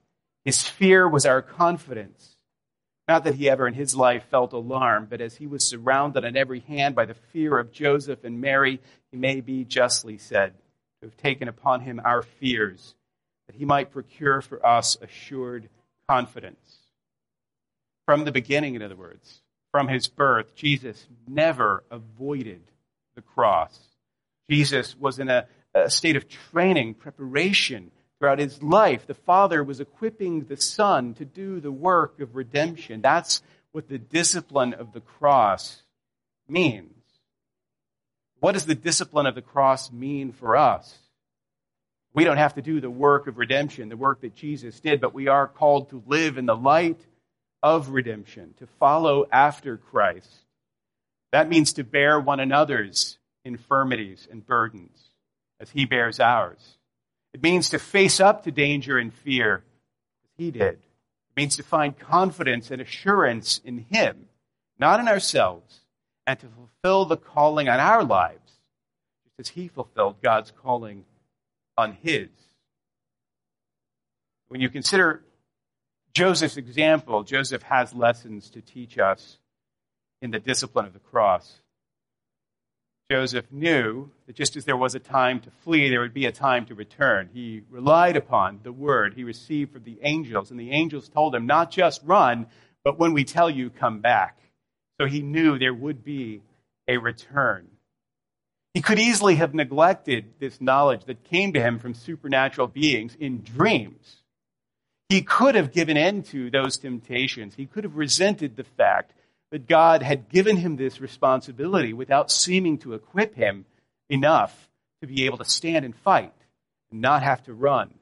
His 0.44 0.62
fear 0.62 1.08
was 1.08 1.24
our 1.26 1.42
confidence. 1.42 2.36
Not 3.08 3.24
that 3.24 3.34
he 3.34 3.50
ever 3.50 3.66
in 3.66 3.74
his 3.74 3.96
life 3.96 4.24
felt 4.30 4.52
alarm, 4.52 5.08
but 5.10 5.20
as 5.20 5.36
he 5.36 5.46
was 5.46 5.66
surrounded 5.66 6.24
on 6.24 6.36
every 6.36 6.60
hand 6.60 6.94
by 6.94 7.06
the 7.06 7.14
fear 7.14 7.58
of 7.58 7.72
Joseph 7.72 8.24
and 8.24 8.40
Mary, 8.40 8.80
he 9.10 9.16
may 9.16 9.40
be 9.40 9.64
justly 9.64 10.16
said 10.16 10.54
to 11.04 11.10
have 11.10 11.16
taken 11.18 11.48
upon 11.48 11.82
him 11.82 12.00
our 12.02 12.22
fears, 12.22 12.94
that 13.46 13.56
he 13.56 13.66
might 13.66 13.92
procure 13.92 14.40
for 14.40 14.64
us 14.64 14.96
assured 15.02 15.68
confidence. 16.08 16.78
From 18.06 18.24
the 18.24 18.32
beginning, 18.32 18.74
in 18.74 18.82
other 18.82 18.96
words, 18.96 19.42
from 19.70 19.88
his 19.88 20.08
birth, 20.08 20.54
Jesus 20.54 21.06
never 21.28 21.84
avoided 21.90 22.62
the 23.14 23.22
cross. 23.22 23.78
Jesus 24.48 24.96
was 24.96 25.18
in 25.18 25.28
a, 25.28 25.46
a 25.74 25.90
state 25.90 26.16
of 26.16 26.26
training, 26.28 26.94
preparation 26.94 27.90
Throughout 28.18 28.38
his 28.38 28.62
life, 28.62 29.06
the 29.06 29.12
Father 29.12 29.62
was 29.62 29.80
equipping 29.80 30.44
the 30.44 30.56
Son 30.56 31.12
to 31.14 31.26
do 31.26 31.60
the 31.60 31.72
work 31.72 32.20
of 32.20 32.36
redemption. 32.36 33.02
That's 33.02 33.42
what 33.72 33.88
the 33.88 33.98
discipline 33.98 34.72
of 34.72 34.94
the 34.94 35.00
cross 35.00 35.82
means. 36.48 36.93
What 38.44 38.52
does 38.52 38.66
the 38.66 38.74
discipline 38.74 39.24
of 39.24 39.34
the 39.34 39.40
cross 39.40 39.90
mean 39.90 40.30
for 40.30 40.54
us? 40.54 40.98
We 42.12 42.24
don't 42.24 42.36
have 42.36 42.56
to 42.56 42.60
do 42.60 42.78
the 42.78 42.90
work 42.90 43.26
of 43.26 43.38
redemption, 43.38 43.88
the 43.88 43.96
work 43.96 44.20
that 44.20 44.34
Jesus 44.34 44.80
did, 44.80 45.00
but 45.00 45.14
we 45.14 45.28
are 45.28 45.48
called 45.48 45.88
to 45.88 46.02
live 46.06 46.36
in 46.36 46.44
the 46.44 46.54
light 46.54 47.00
of 47.62 47.88
redemption, 47.88 48.52
to 48.58 48.66
follow 48.78 49.24
after 49.32 49.78
Christ. 49.78 50.28
That 51.32 51.48
means 51.48 51.72
to 51.72 51.84
bear 51.84 52.20
one 52.20 52.38
another's 52.38 53.18
infirmities 53.46 54.28
and 54.30 54.46
burdens 54.46 55.02
as 55.58 55.70
he 55.70 55.86
bears 55.86 56.20
ours. 56.20 56.76
It 57.32 57.42
means 57.42 57.70
to 57.70 57.78
face 57.78 58.20
up 58.20 58.44
to 58.44 58.50
danger 58.50 58.98
and 58.98 59.10
fear 59.10 59.64
as 60.22 60.30
he 60.36 60.50
did. 60.50 60.74
It 60.74 61.34
means 61.34 61.56
to 61.56 61.62
find 61.62 61.98
confidence 61.98 62.70
and 62.70 62.82
assurance 62.82 63.62
in 63.64 63.86
him, 63.88 64.26
not 64.78 65.00
in 65.00 65.08
ourselves, 65.08 65.80
and 66.26 66.38
to 66.38 66.46
fulfill 66.46 67.04
the 67.04 67.16
calling 67.16 67.68
on 67.68 67.80
our 67.80 68.02
lives, 68.02 68.52
just 69.24 69.40
as 69.40 69.48
he 69.48 69.68
fulfilled 69.68 70.16
God's 70.22 70.52
calling 70.62 71.04
on 71.76 71.96
his. 72.02 72.28
When 74.48 74.60
you 74.60 74.68
consider 74.68 75.22
Joseph's 76.12 76.56
example, 76.56 77.24
Joseph 77.24 77.62
has 77.64 77.92
lessons 77.92 78.50
to 78.50 78.60
teach 78.60 78.98
us 78.98 79.38
in 80.22 80.30
the 80.30 80.38
discipline 80.38 80.86
of 80.86 80.92
the 80.92 81.00
cross. 81.00 81.60
Joseph 83.10 83.44
knew 83.50 84.10
that 84.26 84.36
just 84.36 84.56
as 84.56 84.64
there 84.64 84.76
was 84.76 84.94
a 84.94 85.00
time 85.00 85.40
to 85.40 85.50
flee, 85.50 85.90
there 85.90 86.00
would 86.00 86.14
be 86.14 86.24
a 86.24 86.32
time 86.32 86.64
to 86.66 86.74
return. 86.74 87.28
He 87.34 87.62
relied 87.68 88.16
upon 88.16 88.60
the 88.62 88.72
word 88.72 89.14
he 89.14 89.24
received 89.24 89.72
from 89.72 89.84
the 89.84 89.98
angels, 90.02 90.50
and 90.50 90.58
the 90.58 90.70
angels 90.70 91.08
told 91.08 91.34
him, 91.34 91.46
not 91.46 91.70
just 91.70 92.00
run, 92.04 92.46
but 92.82 92.98
when 92.98 93.12
we 93.12 93.24
tell 93.24 93.50
you, 93.50 93.68
come 93.68 94.00
back. 94.00 94.38
So 95.00 95.06
he 95.06 95.22
knew 95.22 95.58
there 95.58 95.74
would 95.74 96.04
be 96.04 96.42
a 96.86 96.98
return. 96.98 97.68
He 98.74 98.82
could 98.82 98.98
easily 98.98 99.36
have 99.36 99.54
neglected 99.54 100.34
this 100.40 100.60
knowledge 100.60 101.04
that 101.04 101.24
came 101.24 101.52
to 101.52 101.60
him 101.60 101.78
from 101.78 101.94
supernatural 101.94 102.66
beings 102.66 103.16
in 103.18 103.42
dreams. 103.42 104.16
He 105.08 105.22
could 105.22 105.54
have 105.54 105.72
given 105.72 105.96
in 105.96 106.22
to 106.24 106.50
those 106.50 106.76
temptations. 106.76 107.54
He 107.54 107.66
could 107.66 107.84
have 107.84 107.96
resented 107.96 108.56
the 108.56 108.64
fact 108.64 109.12
that 109.52 109.68
God 109.68 110.02
had 110.02 110.28
given 110.28 110.56
him 110.56 110.76
this 110.76 111.00
responsibility 111.00 111.92
without 111.92 112.30
seeming 112.30 112.78
to 112.78 112.94
equip 112.94 113.36
him 113.36 113.64
enough 114.08 114.68
to 115.00 115.06
be 115.06 115.26
able 115.26 115.38
to 115.38 115.44
stand 115.44 115.84
and 115.84 115.94
fight 115.94 116.34
and 116.90 117.00
not 117.00 117.22
have 117.22 117.44
to 117.44 117.54
run. 117.54 117.94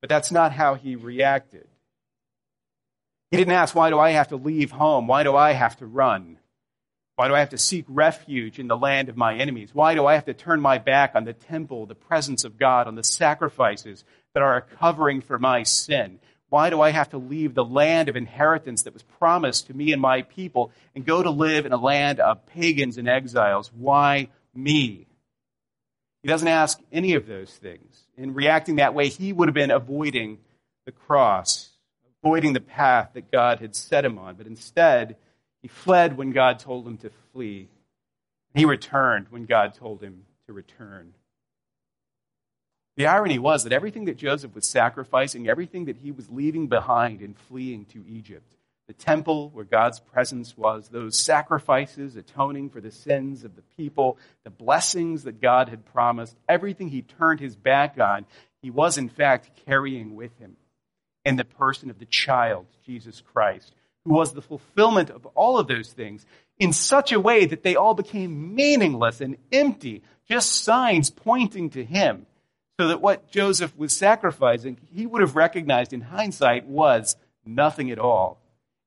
But 0.00 0.08
that's 0.08 0.32
not 0.32 0.52
how 0.52 0.74
he 0.74 0.96
reacted. 0.96 1.68
He 3.30 3.36
didn't 3.36 3.52
ask, 3.52 3.74
Why 3.74 3.90
do 3.90 3.98
I 3.98 4.10
have 4.10 4.28
to 4.28 4.36
leave 4.36 4.70
home? 4.70 5.06
Why 5.06 5.22
do 5.22 5.36
I 5.36 5.52
have 5.52 5.76
to 5.78 5.86
run? 5.86 6.38
Why 7.16 7.28
do 7.28 7.34
I 7.34 7.40
have 7.40 7.50
to 7.50 7.58
seek 7.58 7.84
refuge 7.86 8.58
in 8.58 8.66
the 8.66 8.78
land 8.78 9.08
of 9.10 9.16
my 9.16 9.34
enemies? 9.34 9.74
Why 9.74 9.94
do 9.94 10.06
I 10.06 10.14
have 10.14 10.24
to 10.24 10.34
turn 10.34 10.60
my 10.60 10.78
back 10.78 11.12
on 11.14 11.24
the 11.24 11.34
temple, 11.34 11.84
the 11.84 11.94
presence 11.94 12.44
of 12.44 12.58
God, 12.58 12.86
on 12.86 12.94
the 12.94 13.04
sacrifices 13.04 14.04
that 14.32 14.42
are 14.42 14.56
a 14.56 14.62
covering 14.62 15.20
for 15.20 15.38
my 15.38 15.62
sin? 15.62 16.18
Why 16.48 16.70
do 16.70 16.80
I 16.80 16.90
have 16.90 17.10
to 17.10 17.18
leave 17.18 17.54
the 17.54 17.64
land 17.64 18.08
of 18.08 18.16
inheritance 18.16 18.82
that 18.82 18.92
was 18.94 19.02
promised 19.02 19.66
to 19.66 19.74
me 19.74 19.92
and 19.92 20.02
my 20.02 20.22
people 20.22 20.72
and 20.94 21.04
go 21.04 21.22
to 21.22 21.30
live 21.30 21.66
in 21.66 21.72
a 21.72 21.76
land 21.76 22.20
of 22.20 22.46
pagans 22.46 22.98
and 22.98 23.08
exiles? 23.08 23.70
Why 23.72 24.28
me? 24.54 25.06
He 26.22 26.28
doesn't 26.28 26.48
ask 26.48 26.80
any 26.90 27.14
of 27.14 27.26
those 27.26 27.52
things. 27.52 28.06
In 28.16 28.34
reacting 28.34 28.76
that 28.76 28.94
way, 28.94 29.08
he 29.08 29.32
would 29.32 29.48
have 29.48 29.54
been 29.54 29.70
avoiding 29.70 30.38
the 30.86 30.92
cross, 30.92 31.69
avoiding 32.22 32.52
the 32.52 32.60
path 32.60 33.10
that 33.14 33.30
God 33.30 33.60
had 33.60 33.74
set 33.74 34.04
him 34.04 34.18
on. 34.18 34.34
But 34.34 34.46
instead, 34.46 35.16
he 35.62 35.68
fled 35.68 36.16
when 36.16 36.32
God 36.32 36.58
told 36.58 36.86
him 36.86 36.96
to 36.98 37.10
flee. 37.32 37.68
He 38.54 38.64
returned 38.64 39.26
when 39.30 39.46
God 39.46 39.74
told 39.74 40.02
him 40.02 40.24
to 40.46 40.52
return. 40.52 41.14
The 42.96 43.06
irony 43.06 43.38
was 43.38 43.64
that 43.64 43.72
everything 43.72 44.04
that 44.06 44.18
Joseph 44.18 44.54
was 44.54 44.66
sacrificing, 44.66 45.48
everything 45.48 45.86
that 45.86 45.98
he 45.98 46.10
was 46.10 46.28
leaving 46.28 46.66
behind 46.66 47.22
in 47.22 47.34
fleeing 47.34 47.86
to 47.86 48.04
Egypt, 48.06 48.56
the 48.88 48.92
temple 48.92 49.48
where 49.50 49.64
God's 49.64 50.00
presence 50.00 50.58
was, 50.58 50.88
those 50.88 51.18
sacrifices 51.18 52.16
atoning 52.16 52.68
for 52.68 52.80
the 52.80 52.90
sins 52.90 53.44
of 53.44 53.56
the 53.56 53.62
people, 53.76 54.18
the 54.44 54.50
blessings 54.50 55.22
that 55.22 55.40
God 55.40 55.68
had 55.68 55.86
promised, 55.86 56.36
everything 56.48 56.88
he 56.88 57.02
turned 57.02 57.40
his 57.40 57.56
back 57.56 57.98
on, 57.98 58.26
he 58.60 58.70
was 58.70 58.98
in 58.98 59.08
fact 59.08 59.64
carrying 59.64 60.16
with 60.16 60.36
him 60.38 60.56
in 61.24 61.36
the 61.36 61.44
person 61.44 61.90
of 61.90 61.98
the 61.98 62.06
child, 62.06 62.66
Jesus 62.84 63.22
Christ, 63.32 63.72
who 64.04 64.14
was 64.14 64.32
the 64.32 64.42
fulfillment 64.42 65.10
of 65.10 65.26
all 65.34 65.58
of 65.58 65.68
those 65.68 65.92
things 65.92 66.24
in 66.58 66.72
such 66.72 67.12
a 67.12 67.20
way 67.20 67.46
that 67.46 67.62
they 67.62 67.76
all 67.76 67.94
became 67.94 68.54
meaningless 68.54 69.20
and 69.20 69.36
empty, 69.52 70.02
just 70.28 70.64
signs 70.64 71.10
pointing 71.10 71.70
to 71.70 71.84
him 71.84 72.26
so 72.78 72.88
that 72.88 73.00
what 73.00 73.30
Joseph 73.30 73.76
was 73.76 73.94
sacrificing, 73.94 74.78
he 74.94 75.06
would 75.06 75.20
have 75.20 75.36
recognized 75.36 75.92
in 75.92 76.00
hindsight 76.00 76.66
was 76.66 77.16
nothing 77.44 77.90
at 77.90 77.98
all 77.98 78.38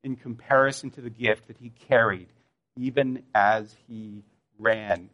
in 0.04 0.15
comparison 0.15 0.89
to 0.91 1.02
the 1.02 1.10
gift 1.10 1.48
that 1.48 1.58
he 1.58 1.69
carried, 1.88 2.28
even 2.76 3.24
as 3.36 3.76
he 3.88 4.24
ran. 4.58 5.10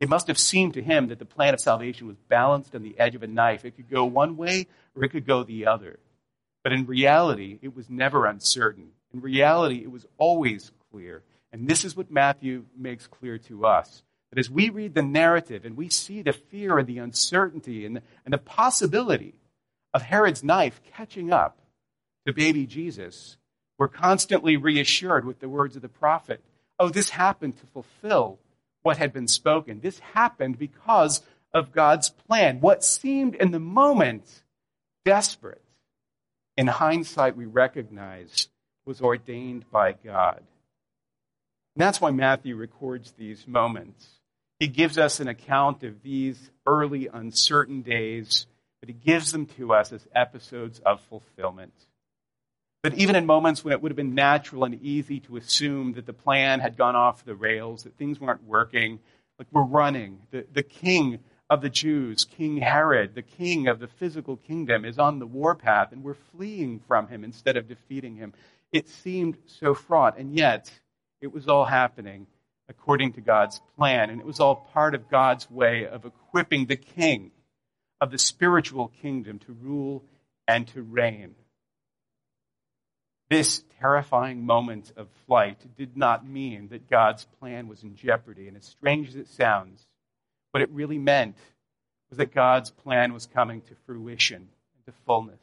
It 0.00 0.08
must 0.08 0.26
have 0.26 0.38
seemed 0.38 0.74
to 0.74 0.82
him 0.82 1.08
that 1.08 1.18
the 1.18 1.24
plan 1.24 1.54
of 1.54 1.60
salvation 1.60 2.06
was 2.06 2.16
balanced 2.28 2.74
on 2.74 2.82
the 2.82 2.98
edge 2.98 3.14
of 3.14 3.22
a 3.22 3.26
knife. 3.26 3.64
It 3.64 3.76
could 3.76 3.88
go 3.88 4.04
one 4.04 4.36
way 4.36 4.66
or 4.94 5.04
it 5.04 5.10
could 5.10 5.26
go 5.26 5.44
the 5.44 5.66
other. 5.66 5.98
But 6.62 6.72
in 6.72 6.86
reality, 6.86 7.58
it 7.62 7.76
was 7.76 7.88
never 7.88 8.26
uncertain. 8.26 8.88
In 9.12 9.20
reality, 9.20 9.82
it 9.82 9.90
was 9.90 10.06
always 10.18 10.72
clear. 10.90 11.22
And 11.52 11.68
this 11.68 11.84
is 11.84 11.96
what 11.96 12.10
Matthew 12.10 12.64
makes 12.76 13.06
clear 13.06 13.38
to 13.38 13.66
us 13.66 14.02
That 14.30 14.40
as 14.40 14.50
we 14.50 14.70
read 14.70 14.94
the 14.94 15.02
narrative 15.02 15.64
and 15.64 15.76
we 15.76 15.88
see 15.88 16.22
the 16.22 16.32
fear 16.32 16.78
and 16.78 16.88
the 16.88 16.98
uncertainty 16.98 17.86
and 17.86 17.96
the, 17.96 18.02
and 18.24 18.34
the 18.34 18.38
possibility 18.38 19.34
of 19.92 20.02
Herod's 20.02 20.42
knife 20.42 20.80
catching 20.92 21.32
up 21.32 21.58
to 22.26 22.32
baby 22.32 22.66
Jesus, 22.66 23.36
we're 23.78 23.88
constantly 23.88 24.56
reassured 24.56 25.24
with 25.24 25.38
the 25.38 25.48
words 25.48 25.76
of 25.76 25.82
the 25.82 25.88
prophet. 25.88 26.42
Oh, 26.80 26.88
this 26.88 27.10
happened 27.10 27.56
to 27.58 27.66
fulfill 27.66 28.40
what 28.84 28.98
had 28.98 29.12
been 29.12 29.26
spoken. 29.26 29.80
This 29.80 29.98
happened 29.98 30.58
because 30.58 31.22
of 31.52 31.72
God's 31.72 32.08
plan. 32.08 32.60
What 32.60 32.84
seemed 32.84 33.34
in 33.34 33.50
the 33.50 33.58
moment 33.58 34.44
desperate, 35.04 35.60
in 36.56 36.68
hindsight, 36.68 37.36
we 37.36 37.46
recognize 37.46 38.48
was 38.86 39.00
ordained 39.00 39.64
by 39.72 39.92
God. 39.92 40.38
And 41.74 41.82
that's 41.82 42.00
why 42.00 42.12
Matthew 42.12 42.54
records 42.54 43.12
these 43.12 43.48
moments 43.48 44.20
he 44.58 44.68
gives 44.68 44.98
us 44.98 45.20
an 45.20 45.28
account 45.28 45.82
of 45.82 46.02
these 46.02 46.50
early 46.66 47.08
uncertain 47.12 47.82
days, 47.82 48.46
but 48.80 48.88
he 48.88 48.94
gives 48.94 49.32
them 49.32 49.46
to 49.58 49.72
us 49.72 49.92
as 49.92 50.06
episodes 50.14 50.78
of 50.80 51.00
fulfillment. 51.02 51.74
But 52.84 52.98
even 52.98 53.16
in 53.16 53.24
moments 53.24 53.64
when 53.64 53.72
it 53.72 53.80
would 53.80 53.92
have 53.92 53.96
been 53.96 54.14
natural 54.14 54.64
and 54.64 54.78
easy 54.82 55.18
to 55.20 55.38
assume 55.38 55.94
that 55.94 56.04
the 56.04 56.12
plan 56.12 56.60
had 56.60 56.76
gone 56.76 56.94
off 56.94 57.24
the 57.24 57.34
rails, 57.34 57.84
that 57.84 57.96
things 57.96 58.20
weren't 58.20 58.44
working, 58.44 58.98
like 59.38 59.48
we're 59.50 59.62
running, 59.62 60.18
the, 60.30 60.44
the 60.52 60.62
king 60.62 61.20
of 61.48 61.62
the 61.62 61.70
Jews, 61.70 62.26
King 62.26 62.58
Herod, 62.58 63.14
the 63.14 63.22
king 63.22 63.68
of 63.68 63.78
the 63.78 63.86
physical 63.86 64.36
kingdom, 64.36 64.84
is 64.84 64.98
on 64.98 65.18
the 65.18 65.26
warpath, 65.26 65.92
and 65.92 66.04
we're 66.04 66.12
fleeing 66.36 66.78
from 66.86 67.08
him 67.08 67.24
instead 67.24 67.56
of 67.56 67.68
defeating 67.68 68.16
him. 68.16 68.34
It 68.70 68.90
seemed 68.90 69.38
so 69.46 69.72
fraught, 69.72 70.18
and 70.18 70.36
yet 70.36 70.70
it 71.22 71.32
was 71.32 71.48
all 71.48 71.64
happening 71.64 72.26
according 72.68 73.14
to 73.14 73.22
God's 73.22 73.62
plan. 73.78 74.10
And 74.10 74.20
it 74.20 74.26
was 74.26 74.40
all 74.40 74.56
part 74.74 74.94
of 74.94 75.08
God's 75.08 75.50
way 75.50 75.86
of 75.86 76.04
equipping 76.04 76.66
the 76.66 76.76
king 76.76 77.30
of 77.98 78.10
the 78.10 78.18
spiritual 78.18 78.88
kingdom 79.00 79.38
to 79.38 79.56
rule 79.62 80.04
and 80.46 80.68
to 80.68 80.82
reign. 80.82 81.34
This 83.30 83.64
terrifying 83.80 84.44
moment 84.44 84.92
of 84.96 85.08
flight 85.26 85.58
did 85.76 85.96
not 85.96 86.26
mean 86.26 86.68
that 86.68 86.90
God's 86.90 87.26
plan 87.40 87.68
was 87.68 87.82
in 87.82 87.96
jeopardy. 87.96 88.48
And 88.48 88.56
as 88.56 88.64
strange 88.64 89.08
as 89.08 89.16
it 89.16 89.28
sounds, 89.28 89.86
what 90.50 90.62
it 90.62 90.70
really 90.70 90.98
meant 90.98 91.36
was 92.10 92.18
that 92.18 92.34
God's 92.34 92.70
plan 92.70 93.12
was 93.12 93.26
coming 93.26 93.60
to 93.62 93.74
fruition 93.86 94.36
and 94.36 94.86
to 94.86 94.92
fullness. 95.06 95.40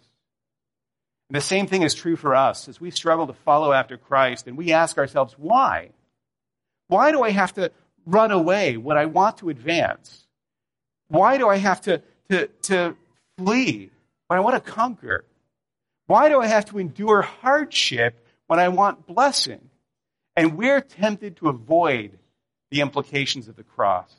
And 1.30 1.36
the 1.36 1.42
same 1.42 1.66
thing 1.66 1.82
is 1.82 1.94
true 1.94 2.16
for 2.16 2.36
us 2.36 2.68
as 2.68 2.80
we 2.80 2.92
struggle 2.92 3.28
to 3.28 3.34
follow 3.34 3.72
after 3.72 3.98
Christ 3.98 4.48
and 4.48 4.58
we 4.58 4.74
ask 4.74 4.98
ourselves, 4.98 5.34
why? 5.38 5.90
Why 6.88 7.12
do 7.12 7.24
I 7.24 7.32
have 7.32 7.54
to 7.54 7.72
run 8.06 8.32
away 8.32 8.78
when 8.78 8.98
I 8.98 9.06
want 9.06 9.38
to 9.38 9.50
advance? 9.50 10.28
Why 11.08 11.38
do 11.38 11.48
I 11.48 11.58
have 11.58 11.82
to, 11.82 12.02
to, 12.30 12.48
to 12.64 12.96
flee 13.38 13.90
when 14.28 14.38
I 14.38 14.42
want 14.42 14.64
to 14.64 14.72
conquer? 14.72 15.26
Why 16.12 16.28
do 16.28 16.42
I 16.42 16.48
have 16.48 16.66
to 16.66 16.78
endure 16.78 17.22
hardship 17.22 18.28
when 18.48 18.60
I 18.60 18.68
want 18.68 19.08
blessing? 19.08 19.70
And 20.36 20.58
we're 20.58 20.82
tempted 20.82 21.38
to 21.38 21.48
avoid 21.48 22.20
the 22.70 22.82
implications 22.82 23.48
of 23.48 23.56
the 23.56 23.64
cross. 23.64 24.14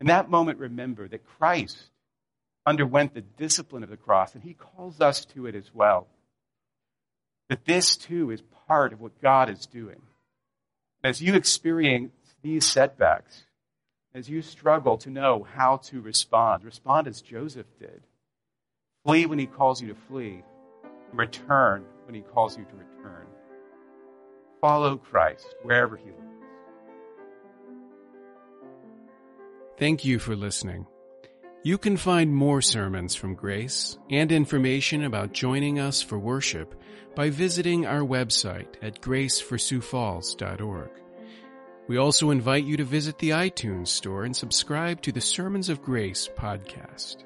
In 0.00 0.06
that 0.06 0.30
moment, 0.30 0.60
remember 0.60 1.06
that 1.06 1.26
Christ 1.36 1.76
underwent 2.64 3.12
the 3.12 3.20
discipline 3.20 3.82
of 3.82 3.90
the 3.90 3.98
cross, 3.98 4.34
and 4.34 4.42
he 4.42 4.54
calls 4.54 5.02
us 5.02 5.26
to 5.26 5.44
it 5.44 5.54
as 5.54 5.70
well. 5.74 6.06
That 7.50 7.66
this 7.66 7.98
too 7.98 8.30
is 8.30 8.40
part 8.66 8.94
of 8.94 9.02
what 9.02 9.20
God 9.20 9.50
is 9.50 9.66
doing. 9.66 10.00
As 11.02 11.20
you 11.20 11.34
experience 11.34 12.14
these 12.40 12.64
setbacks, 12.64 13.42
as 14.14 14.30
you 14.30 14.40
struggle 14.40 14.96
to 14.96 15.10
know 15.10 15.46
how 15.54 15.76
to 15.88 16.00
respond, 16.00 16.64
respond 16.64 17.08
as 17.08 17.20
Joseph 17.20 17.66
did. 17.78 18.00
Flee 19.04 19.26
when 19.26 19.38
he 19.38 19.44
calls 19.44 19.82
you 19.82 19.88
to 19.88 20.00
flee, 20.08 20.42
return 21.16 21.84
when 22.06 22.14
he 22.14 22.22
calls 22.22 22.56
you 22.56 22.64
to 22.64 22.74
return. 22.74 23.26
Follow 24.60 24.96
Christ 24.96 25.54
wherever 25.62 25.96
he 25.96 26.06
leads. 26.06 26.20
Thank 29.78 30.04
you 30.04 30.18
for 30.18 30.36
listening. 30.36 30.86
You 31.62 31.78
can 31.78 31.96
find 31.96 32.34
more 32.34 32.60
sermons 32.60 33.14
from 33.14 33.34
Grace 33.34 33.98
and 34.10 34.30
information 34.30 35.04
about 35.04 35.32
joining 35.32 35.78
us 35.78 36.02
for 36.02 36.18
worship 36.18 36.74
by 37.16 37.30
visiting 37.30 37.86
our 37.86 38.00
website 38.00 38.74
at 38.82 39.00
graceforsiouxfalls.org. 39.00 40.90
We 41.86 41.96
also 41.96 42.30
invite 42.30 42.64
you 42.64 42.76
to 42.76 42.84
visit 42.84 43.18
the 43.18 43.30
iTunes 43.30 43.88
store 43.88 44.24
and 44.24 44.36
subscribe 44.36 45.02
to 45.02 45.12
the 45.12 45.20
Sermons 45.20 45.68
of 45.68 45.82
Grace 45.82 46.28
podcast. 46.34 47.24